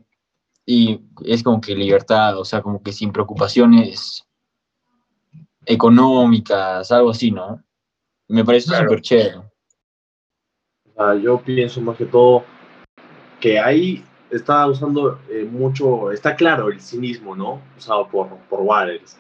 [0.66, 4.27] y es como que libertad, o sea, como que sin preocupaciones
[5.68, 7.62] económicas, algo así, ¿no?
[8.30, 9.42] Me parece súper chévere.
[11.22, 12.44] yo pienso más que todo
[13.40, 17.62] que ahí está usando eh, mucho, está claro el cinismo, ¿no?
[17.78, 19.18] Usado por, por Waters.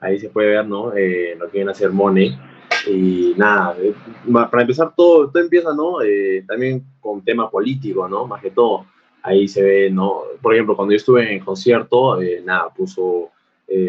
[0.00, 0.92] Ahí se puede ver, ¿no?
[0.94, 2.38] Eh, lo que viene a hacer Money.
[2.86, 3.94] Y nada, eh,
[4.32, 5.98] para empezar, todo, todo empieza, ¿no?
[6.46, 8.26] también con tema político, ¿no?
[8.26, 8.86] Más que todo.
[9.22, 10.22] Ahí se ve, ¿no?
[10.42, 13.30] Por ejemplo, cuando yo estuve en el concierto, nada, puso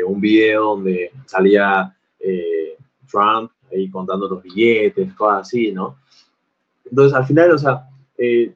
[0.06, 2.76] un video donde salía eh,
[3.08, 5.98] Trump ahí contando los billetes, cosas así, ¿no?
[6.90, 8.54] Entonces, al final, o sea, eh,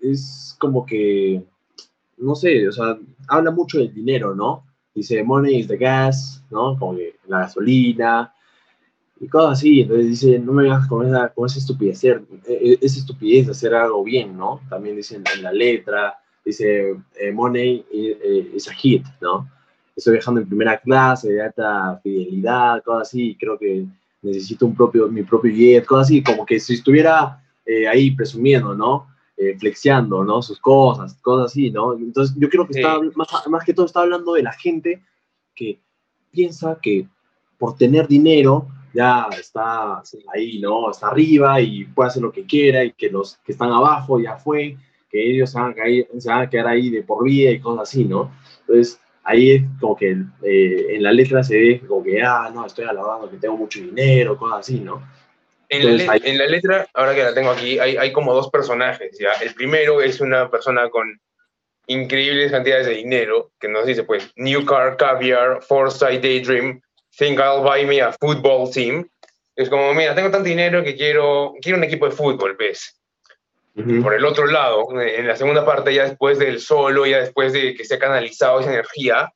[0.00, 1.42] es como que,
[2.18, 2.98] no sé, o sea,
[3.28, 4.64] habla mucho del dinero, ¿no?
[4.94, 6.76] Dice, money is the gas, ¿no?
[6.78, 8.32] Como que la gasolina
[9.20, 9.82] y cosas así.
[9.82, 13.74] Entonces dice, no me vengas con esa, con esa estupidez, eh, esa estupidez de hacer
[13.74, 14.60] algo bien, ¿no?
[14.68, 16.96] También dice en, la letra, dice,
[17.32, 19.48] money is a hit, ¿no?
[19.96, 23.86] Estoy viajando en primera clase, de alta fidelidad, cosas así, creo que
[24.22, 28.74] necesito un propio, mi propio jet, cosas así, como que si estuviera eh, ahí presumiendo,
[28.74, 29.08] ¿no?
[29.36, 30.42] Eh, flexiando, ¿no?
[30.42, 31.94] Sus cosas, cosas así, ¿no?
[31.94, 35.02] Entonces yo creo que está, más, más que todo está hablando de la gente
[35.54, 35.80] que
[36.30, 37.08] piensa que
[37.58, 40.02] por tener dinero ya está
[40.34, 40.90] ahí, ¿no?
[40.90, 44.36] Está arriba y puede hacer lo que quiera y que los que están abajo ya
[44.36, 44.76] fue,
[45.10, 47.60] que ellos se van a, caer, se van a quedar ahí de por vida y
[47.60, 48.30] cosas así, ¿no?
[48.60, 49.00] Entonces,
[49.30, 52.84] ahí es como que eh, en la letra se ve como que, ah, no, estoy
[52.84, 55.08] alabando que tengo mucho dinero, cosas así, ¿no?
[55.68, 59.16] En, la, en la, letra, ahora que la tengo aquí, hay, hay, como dos personajes,
[59.20, 59.32] ¿ya?
[59.40, 61.20] El primero es una persona con
[61.86, 66.80] increíbles cantidades de dinero, que nos dice, pues, New Car, Caviar, Foresight, Daydream,
[67.16, 69.08] Think I'll Buy Me a Football Team.
[69.54, 72.99] Es como, mira, tengo tanto dinero que quiero, quiero un equipo de fútbol, ¿ves?
[73.74, 77.74] Por el otro lado, en la segunda parte, ya después del solo, ya después de
[77.74, 79.32] que se ha canalizado esa energía,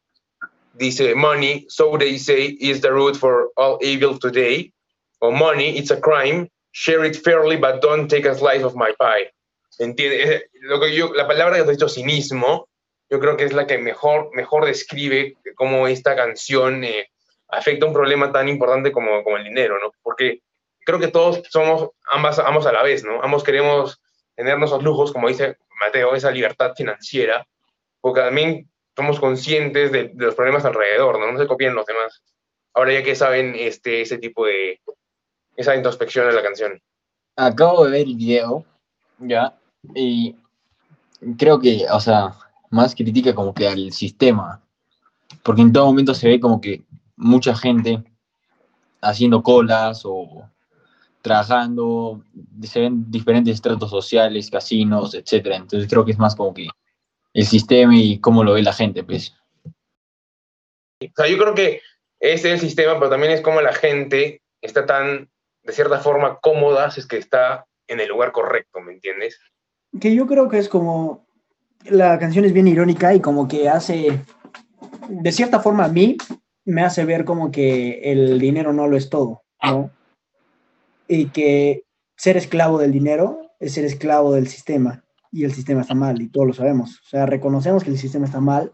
[0.74, 4.72] dice, money, so they say, is the root for all evil today.
[5.20, 8.92] O money, it's a crime, share it fairly, but don't take a slice of my
[8.98, 9.30] pie.
[9.78, 10.42] ¿Entiende?
[10.62, 12.68] Lo que yo, la palabra que has dicho, cinismo,
[13.10, 17.08] yo creo que es la que mejor, mejor describe cómo esta canción eh,
[17.48, 19.92] afecta un problema tan importante como, como el dinero, ¿no?
[20.02, 20.40] Porque
[20.84, 23.22] creo que todos somos ambas, ambos a la vez, ¿no?
[23.22, 24.00] Ambos queremos
[24.36, 27.46] tener nuestros lujos, como dice Mateo, esa libertad financiera,
[28.00, 31.32] porque también somos conscientes de, los problemas alrededor, ¿no?
[31.32, 32.22] No se copien los demás.
[32.74, 34.80] ahora ya que saben este, ese tipo de,
[35.56, 36.80] esa introspección de la canción?
[37.36, 38.64] Acabo de ver el video,
[39.18, 39.56] ya,
[39.94, 40.36] y
[41.38, 42.34] creo que, o sea,
[42.70, 44.60] más critica como que al sistema,
[45.42, 46.82] porque en todo momento se ve como que
[47.16, 48.02] mucha gente
[49.00, 50.48] haciendo colas o
[51.24, 52.22] trabajando,
[52.62, 55.56] se ven diferentes estratos sociales, casinos, etcétera.
[55.56, 56.68] Entonces creo que es más como que
[57.32, 59.34] el sistema y cómo lo ve la gente, pues.
[61.00, 61.80] O sea, yo creo que
[62.20, 65.30] ese es el sistema, pero también es como la gente está tan,
[65.62, 69.40] de cierta forma, cómoda si es que está en el lugar correcto, ¿me entiendes?
[69.98, 71.26] Que yo creo que es como,
[71.84, 74.20] la canción es bien irónica y como que hace,
[75.08, 76.18] de cierta forma a mí,
[76.66, 79.90] me hace ver como que el dinero no lo es todo, ¿no?
[81.08, 81.84] Y que
[82.16, 86.28] ser esclavo del dinero es ser esclavo del sistema y el sistema está mal y
[86.28, 87.00] todos lo sabemos.
[87.00, 88.72] O sea, reconocemos que el sistema está mal,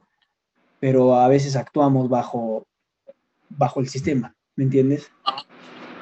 [0.78, 2.66] pero a veces actuamos bajo,
[3.48, 5.10] bajo el sistema, ¿me entiendes?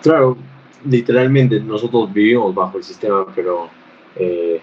[0.03, 0.37] Claro,
[0.85, 3.69] literalmente nosotros vivimos bajo el sistema, pero
[4.17, 4.61] eh,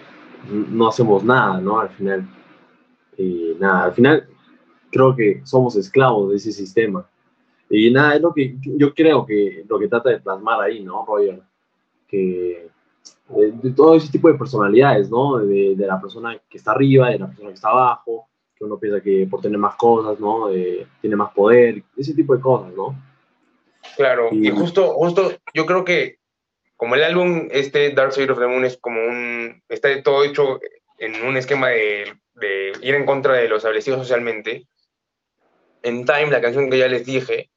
[0.49, 1.79] no hacemos nada, ¿no?
[1.79, 2.27] Al final,
[3.17, 4.27] y nada, al final
[4.91, 7.07] creo que somos esclavos de ese sistema.
[7.69, 11.05] Y nada, es lo que yo creo que lo que trata de plasmar ahí, ¿no,
[11.05, 11.41] Roger?
[12.07, 12.69] Que
[13.29, 15.37] de, todo ese tipo de personalidades, ¿no?
[15.39, 19.01] De, la persona que está arriba, de la persona que está abajo, que uno piensa
[19.01, 20.47] que por tener más cosas, ¿no?
[21.01, 22.95] tiene más poder, ese tipo de cosas, ¿no?
[23.97, 26.17] Claro, y, justo, justo yo creo que
[26.75, 30.59] como el álbum, este Dark Side of the Moon es como un, está todo hecho
[30.97, 34.67] en un esquema de, de ir en contra de lo establecido socialmente,
[35.83, 37.49] en Time, la canción que ya les dije,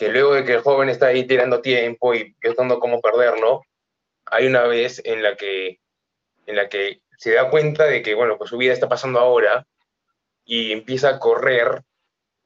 [0.00, 3.60] que luego de que el joven está ahí tirando tiempo y pensando cómo perderlo,
[4.24, 5.78] hay una vez en la que,
[6.46, 9.66] en la que se da cuenta de que, bueno, pues su vida está pasando ahora
[10.46, 11.82] y empieza a correr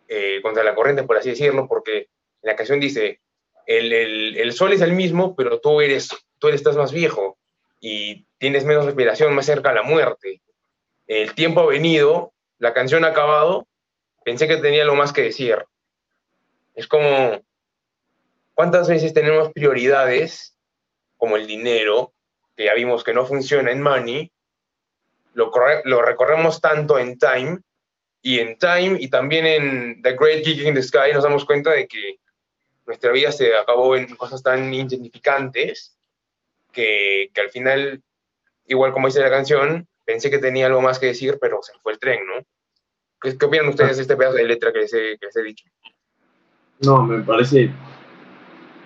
[0.08, 2.08] eh, contra la corriente, por así decirlo, porque
[2.42, 3.20] la canción dice,
[3.68, 6.08] el, el, el, sol es el mismo, pero tú eres,
[6.40, 7.38] tú estás más viejo
[7.80, 10.42] y tienes menos respiración, más cerca a la muerte.
[11.06, 13.68] El tiempo ha venido, la canción ha acabado,
[14.24, 15.64] pensé que tenía lo más que decir.
[16.74, 17.42] Es como,
[18.54, 20.56] ¿cuántas veces tenemos prioridades
[21.16, 22.12] como el dinero,
[22.56, 24.30] que ya vimos que no funciona en Money,
[25.34, 25.50] lo,
[25.84, 27.60] lo recorremos tanto en Time,
[28.24, 31.72] y en Time y también en The Great Gig in the Sky nos damos cuenta
[31.72, 32.16] de que
[32.86, 35.94] nuestra vida se acabó en cosas tan insignificantes
[36.72, 38.02] que, que al final,
[38.66, 41.92] igual como dice la canción, pensé que tenía algo más que decir, pero se fue
[41.92, 42.42] el tren, ¿no?
[43.20, 45.42] ¿Qué, qué opinan ustedes de este pedazo de letra que les he, que les he
[45.42, 45.66] dicho?
[46.80, 47.70] No, me parece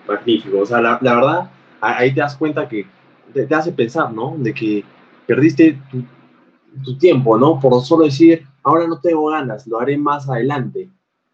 [0.07, 0.59] magnífico.
[0.59, 2.85] O sea, la, verdad, ahí te das cuenta que
[3.33, 4.35] te, hace pensar, ¿no?
[4.37, 4.83] De que
[5.25, 5.79] perdiste
[6.83, 7.59] tu, tiempo, ¿no?
[7.59, 10.89] Por solo decir, ahora no tengo ganas, lo haré más adelante.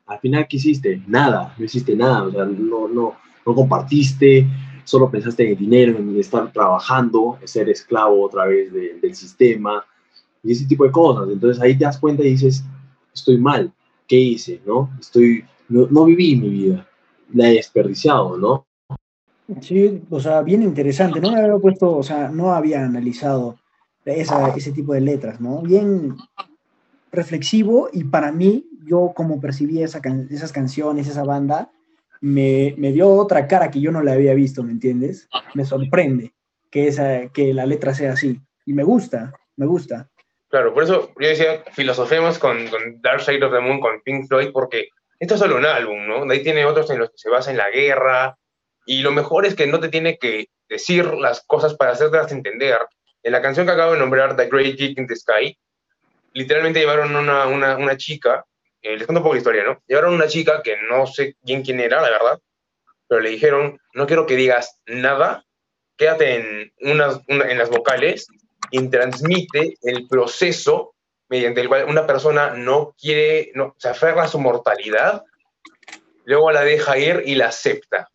[0.08, 1.02] Al final, ¿qué hiciste?
[1.08, 2.24] Nada, no hiciste nada.
[2.24, 4.48] O sea, no, no, no compartiste,
[4.84, 9.84] solo pensaste en el dinero, en estar trabajando, ser esclavo otra vez de, del sistema
[10.44, 11.28] y ese tipo de cosas.
[11.32, 12.64] Entonces ahí te das cuenta y dices,
[13.14, 13.72] estoy mal,
[14.08, 14.62] ¿qué hice?
[14.66, 14.90] ¿No?
[15.00, 16.88] Estoy no, viví mi vida,
[17.34, 18.68] la he desperdiciado, ¿no?
[19.62, 23.60] Sí, o sea, bien interesante, no me había puesto, o sea, no había analizado
[24.06, 25.62] ese tipo de letras, ¿no?
[25.62, 26.16] Bien
[27.12, 31.72] reflexivo y para mí, yo como percibí esa esas canciones, esa banda,
[32.22, 35.28] me, me, dio otra cara que yo no la había visto, ¿me entiendes?
[35.54, 36.34] Me sorprende
[36.72, 40.10] que, esa, que la letra sea así y me gusta, me gusta.
[40.50, 44.28] Claro, por eso yo decía, filosofemos con, con Dark Side of the Moon, con Pink
[44.28, 44.90] Floyd, porque
[45.20, 46.26] esto es solo un álbum, ¿no?
[46.26, 48.38] De ahí tiene otros en los que se basa en la guerra,
[48.86, 52.80] y lo mejor es que no te tiene que decir las cosas para hacértelas entender.
[53.24, 55.58] En la canción que acabo de nombrar, The Great Geek in the Sky,
[56.34, 58.46] literalmente llevaron una, una, una chica,
[58.82, 59.82] eh, les cuento un poco la historia, ¿no?
[59.88, 62.40] Llevaron una chica que no sé bien quién era, la verdad,
[63.08, 65.46] pero le dijeron, no quiero que digas nada,
[65.98, 68.28] quédate en, unas, en las vocales
[68.72, 70.95] y transmite el proceso
[71.30, 75.24] mediante el cual una persona no quiere, no, se aferra a su mortalidad,
[76.26, 78.10] luego la deja ir y la acepta.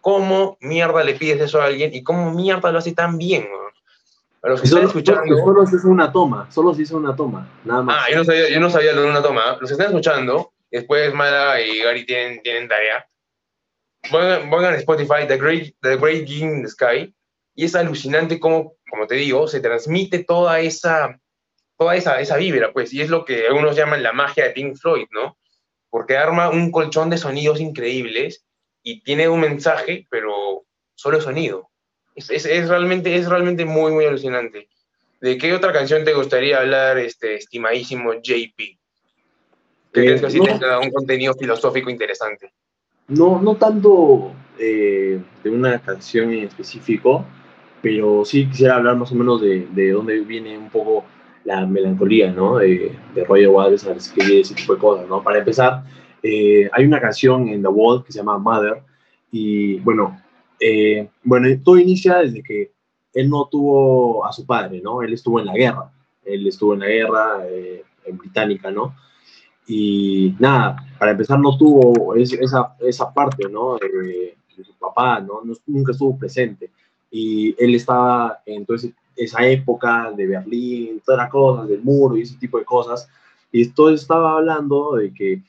[0.00, 3.48] ¿Cómo mierda le pides eso a alguien y cómo mierda lo hace tan bien?
[4.42, 5.36] A los que están escuchando.
[5.36, 7.96] Solo se hizo una toma, solo se hizo una toma, nada más.
[7.98, 9.58] Ah, yo no sabía, yo no sabía lo de una toma.
[9.60, 13.06] Los que están escuchando, después Mala y Gary tienen, tienen tarea.
[14.10, 17.14] Pongan, Spotify The Great, The Great Game in the Sky
[17.54, 21.18] y es alucinante cómo, como te digo, se transmite toda esa
[21.78, 24.76] toda esa, esa vibra, pues, y es lo que algunos llaman la magia de Pink
[24.76, 25.38] Floyd, ¿no?
[25.88, 28.44] Porque arma un colchón de sonidos increíbles
[28.82, 30.64] y tiene un mensaje, pero
[30.94, 31.70] solo sonido.
[32.14, 34.68] Es, es, es, realmente, es realmente muy, muy alucinante.
[35.20, 38.56] ¿De qué otra canción te gustaría hablar, este estimadísimo JP?
[38.56, 38.78] ¿Qué
[39.92, 42.52] crees que así tenga un contenido filosófico interesante?
[43.08, 47.24] no, no tanto eh, de una canción en específico,
[47.80, 51.04] pero sí quisiera hablar más o menos de, de dónde viene un poco
[51.48, 52.58] la melancolía, ¿no?
[52.58, 55.22] De, de Roger Waters al escribir ese tipo de cosas, ¿no?
[55.22, 55.82] Para empezar,
[56.22, 58.82] eh, hay una canción en The Wall que se llama Mother,
[59.32, 60.20] y bueno,
[60.60, 62.72] eh, bueno, todo inicia desde que
[63.14, 65.00] él no tuvo a su padre, ¿no?
[65.00, 65.90] Él estuvo en la guerra,
[66.22, 68.94] él estuvo en la guerra eh, en británica, ¿no?
[69.66, 73.78] Y nada, para empezar no tuvo esa, esa parte, ¿no?
[73.78, 75.40] De, su papá, ¿no?
[75.66, 76.70] Nunca estuvo presente.
[77.10, 78.80] Y él estaba en toda
[79.18, 83.08] esa época de Berlín, todas las cosas, del muro y ese tipo de cosas.
[83.50, 85.42] Y entonces estaba hablando de que,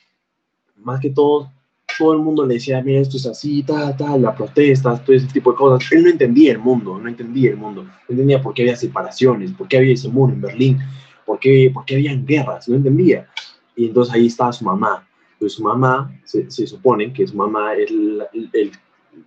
[0.77, 1.51] más que todo,
[1.97, 5.27] todo el mundo le decía, mira, esto es así, tal, tal, las protestas, todo ese
[5.27, 5.91] tipo de cosas.
[5.91, 7.83] Él no entendía el mundo, no entendía el mundo.
[7.83, 10.79] No entendía por qué había separaciones, por qué había ese muro en Berlín,
[11.25, 13.27] por qué, por qué habían guerras, no entendía.
[13.75, 15.05] Y entonces ahí estaba su mamá.
[15.33, 18.71] Entonces su mamá, se, se supone que su mamá es el, el,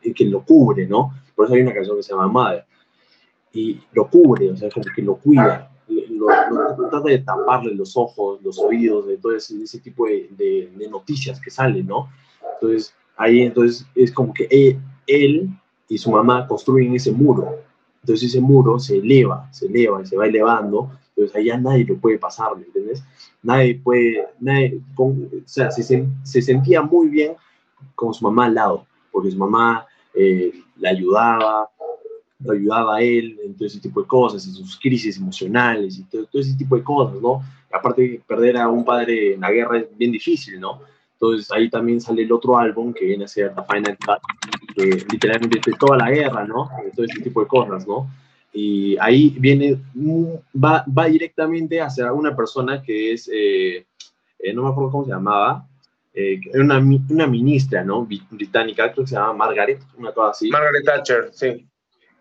[0.03, 1.15] el, que lo cubre, ¿no?
[1.35, 2.65] Por eso hay una canción que se llama Madre.
[3.53, 7.97] Y lo cubre, o sea, como que lo cuida, lo, lo, trata de taparle los
[7.97, 12.09] ojos, los oídos, de todo ese, ese tipo de, de, de, noticias que salen, ¿no?
[12.55, 15.51] Entonces, ahí entonces es como que él, él,
[15.89, 17.59] y su mamá construyen ese muro.
[18.03, 20.91] Entonces ese muro se eleva, se eleva y se va elevando.
[21.11, 23.05] Entonces allá nadie lo puede pasar, ¿me entiendes?
[23.43, 25.83] Nadie puede, nadie, con, o sea, se,
[26.23, 27.35] se, sentía muy bien
[27.95, 31.69] con su mamá al lado, porque su mamá eh, le ayudaba,
[32.45, 36.05] lo ayudaba a él en todo ese tipo de cosas, en sus crisis emocionales y
[36.05, 37.43] todo, todo ese tipo de cosas, ¿no?
[37.73, 40.81] Aparte, perder a un padre en la guerra es bien difícil, ¿no?
[41.15, 44.19] Entonces ahí también sale el otro álbum que viene a ser The Final Cut,
[44.75, 46.69] que literalmente es toda la guerra, ¿no?
[46.97, 48.11] Todo ese tipo de cosas, ¿no?
[48.53, 49.79] Y ahí viene,
[50.53, 53.87] va, va directamente hacia una persona que es, eh,
[54.39, 55.67] eh, no me acuerdo cómo se llamaba,
[56.13, 58.05] eh, una, una ministra, ¿no?
[58.05, 60.51] Británica, creo que se llama Margaret, una cosa así.
[60.51, 61.67] Margaret Thatcher, sí.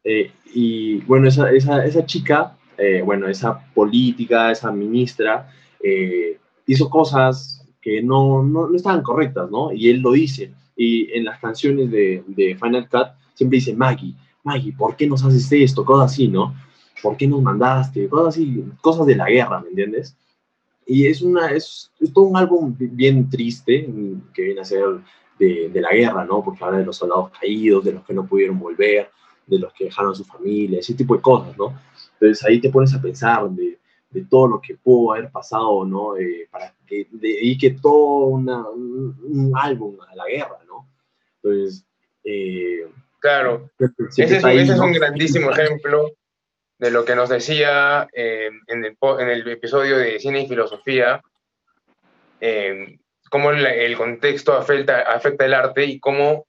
[0.03, 5.51] Eh, y bueno, esa, esa, esa chica, eh, bueno, esa política, esa ministra,
[5.83, 9.71] eh, hizo cosas que no, no, no, estaban correctas, ¿no?
[9.71, 10.53] Y él lo dice.
[10.75, 15.23] Y en las canciones de, de, Final Cut siempre dice, Maggie, Maggie, ¿por qué nos
[15.23, 15.85] haces esto?
[15.85, 16.55] Cosas así, ¿no?
[17.01, 18.07] ¿Por qué nos mandaste?
[18.07, 20.15] Cosas así, cosas de la guerra, ¿me entiendes?
[20.85, 23.87] Y es, una, es, es todo un álbum bien triste
[24.33, 24.83] que viene a ser
[25.39, 26.43] de, de, la guerra, ¿no?
[26.43, 29.09] Porque habla de los soldados caídos, de los que no pudieron volver,
[29.51, 31.77] de los que dejaron a su familia, ese tipo de cosas, ¿no?
[32.13, 33.77] Entonces ahí te pones a pensar de,
[34.09, 36.15] de todo lo que pudo haber pasado, ¿no?
[36.15, 40.87] Eh, para que dedique todo una, un, un, álbum a la guerra, ¿no?
[41.43, 41.85] Entonces,
[42.23, 42.87] eh,
[43.19, 43.69] claro,
[44.17, 46.11] ese es, ahí, ese es, un grandísimo ejemplo
[46.79, 51.21] de lo que nos decía eh, en, el, en, el, episodio de Cine y Filosofía,
[52.39, 52.99] eh,
[53.29, 56.45] cómo el, el, contexto afecta, afecta el arte y cómo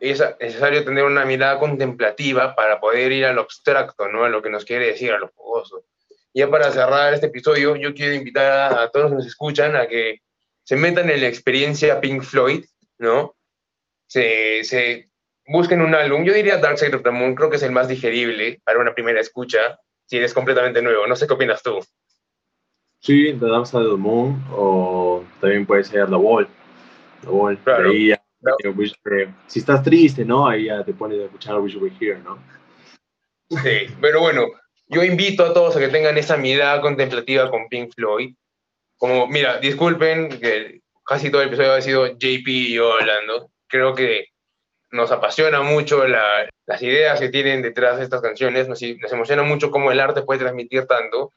[0.00, 4.24] es necesario tener una mirada contemplativa para poder ir a lo abstracto, ¿no?
[4.24, 5.84] A lo que nos quiere decir, a lo fogoso
[6.38, 9.86] ya para cerrar este episodio, yo quiero invitar a, todos los que nos escuchan a
[9.86, 10.20] que
[10.62, 12.64] se metan en la experiencia Pink Floyd,
[12.98, 13.34] ¿no?
[14.06, 15.08] Se, se
[15.46, 17.88] busquen un álbum, yo diría Dark Side of the Moon, creo que es el más
[17.88, 21.06] digerible para una primera escucha, si eres completamente nuevo.
[21.06, 21.80] No sé qué opinas tú.
[23.00, 26.48] Sí, The Dark Side of the Moon, o también puede ser The Wall.
[27.22, 27.90] The Wall, claro.
[27.90, 28.56] ahí, no.
[29.46, 30.48] si estás triste, ¿no?
[30.48, 32.38] Ahí ya te pones a escuchar Wish You Were Here, ¿no?
[33.50, 34.46] Sí, pero bueno,
[34.88, 38.34] yo invito a todos a que tengan esa mirada contemplativa con Pink Floyd.
[38.96, 43.50] Como, mira, disculpen que casi todo el episodio ha sido JP y yo hablando.
[43.68, 44.26] Creo que
[44.90, 49.42] nos apasiona mucho la, las ideas que tienen detrás de estas canciones, nos, nos, emociona
[49.42, 51.32] mucho cómo el arte puede transmitir tanto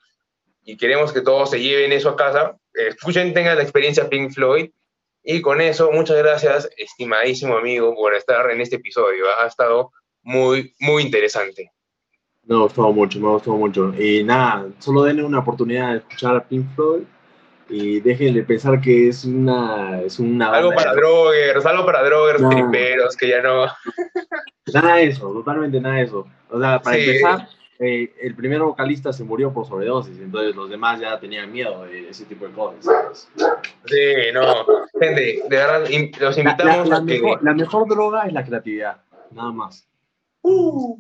[0.64, 4.70] y queremos que todos se lleven eso a casa, escuchen, tengan la experiencia Pink Floyd
[5.24, 9.92] y con eso, muchas gracias, estimadísimo amigo, por estar en este episodio, ha estado
[10.24, 11.72] muy, muy interesante.
[12.44, 13.94] Me ha gustado mucho, me ha gustado mucho.
[13.98, 17.04] Y nada, solo denle una oportunidad de escuchar a Pink Floyd
[17.70, 20.02] y déjenle pensar que es una...
[20.02, 21.02] Es una algo para de...
[21.02, 23.68] droguers, algo para droguers, triperos, que ya no...
[24.74, 26.28] Nada de eso, totalmente nada de eso.
[26.50, 27.04] O sea, para sí.
[27.04, 27.48] empezar,
[27.84, 32.10] eh, el primer vocalista se murió por sobredosis, entonces los demás ya tenían miedo de
[32.10, 33.28] ese tipo de cosas.
[33.86, 34.66] Sí, no.
[35.00, 35.80] Gente, de verdad,
[36.20, 37.20] los invitamos la, la, a que...
[37.20, 38.98] Mejor, la mejor droga es la creatividad,
[39.32, 39.88] nada más.
[40.44, 40.96] Uh.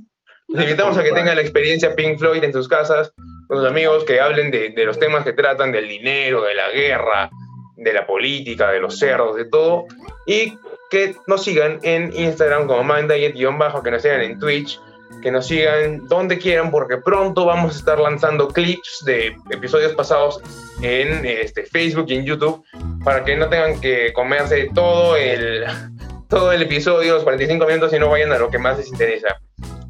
[0.47, 3.13] Los invitamos a que tengan la experiencia Pink Floyd en sus casas,
[3.47, 6.71] con sus amigos, que hablen de, de, los temas que tratan, del dinero, de la
[6.71, 7.29] guerra,
[7.77, 9.85] de la política, de los cerdos, de todo.
[10.25, 10.57] Y
[10.89, 14.79] que nos sigan en Instagram como MindDiet-bajo, que nos sigan en Twitch,
[15.21, 20.41] que nos sigan donde quieran, porque pronto vamos a estar lanzando clips de episodios pasados
[20.81, 22.63] en este, Facebook y en YouTube,
[23.03, 25.65] para que no tengan que comerse todo el
[26.27, 29.37] todo el episodio, los 45 minutos, y no vayan a lo que más les interesa.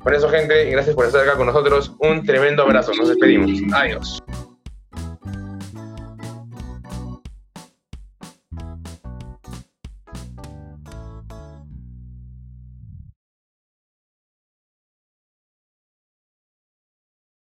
[0.03, 1.93] Por eso, gente, gracias por estar acá con nosotros.
[1.99, 2.91] Un tremendo abrazo.
[2.93, 3.51] Nos despedimos.
[3.73, 4.21] Adiós.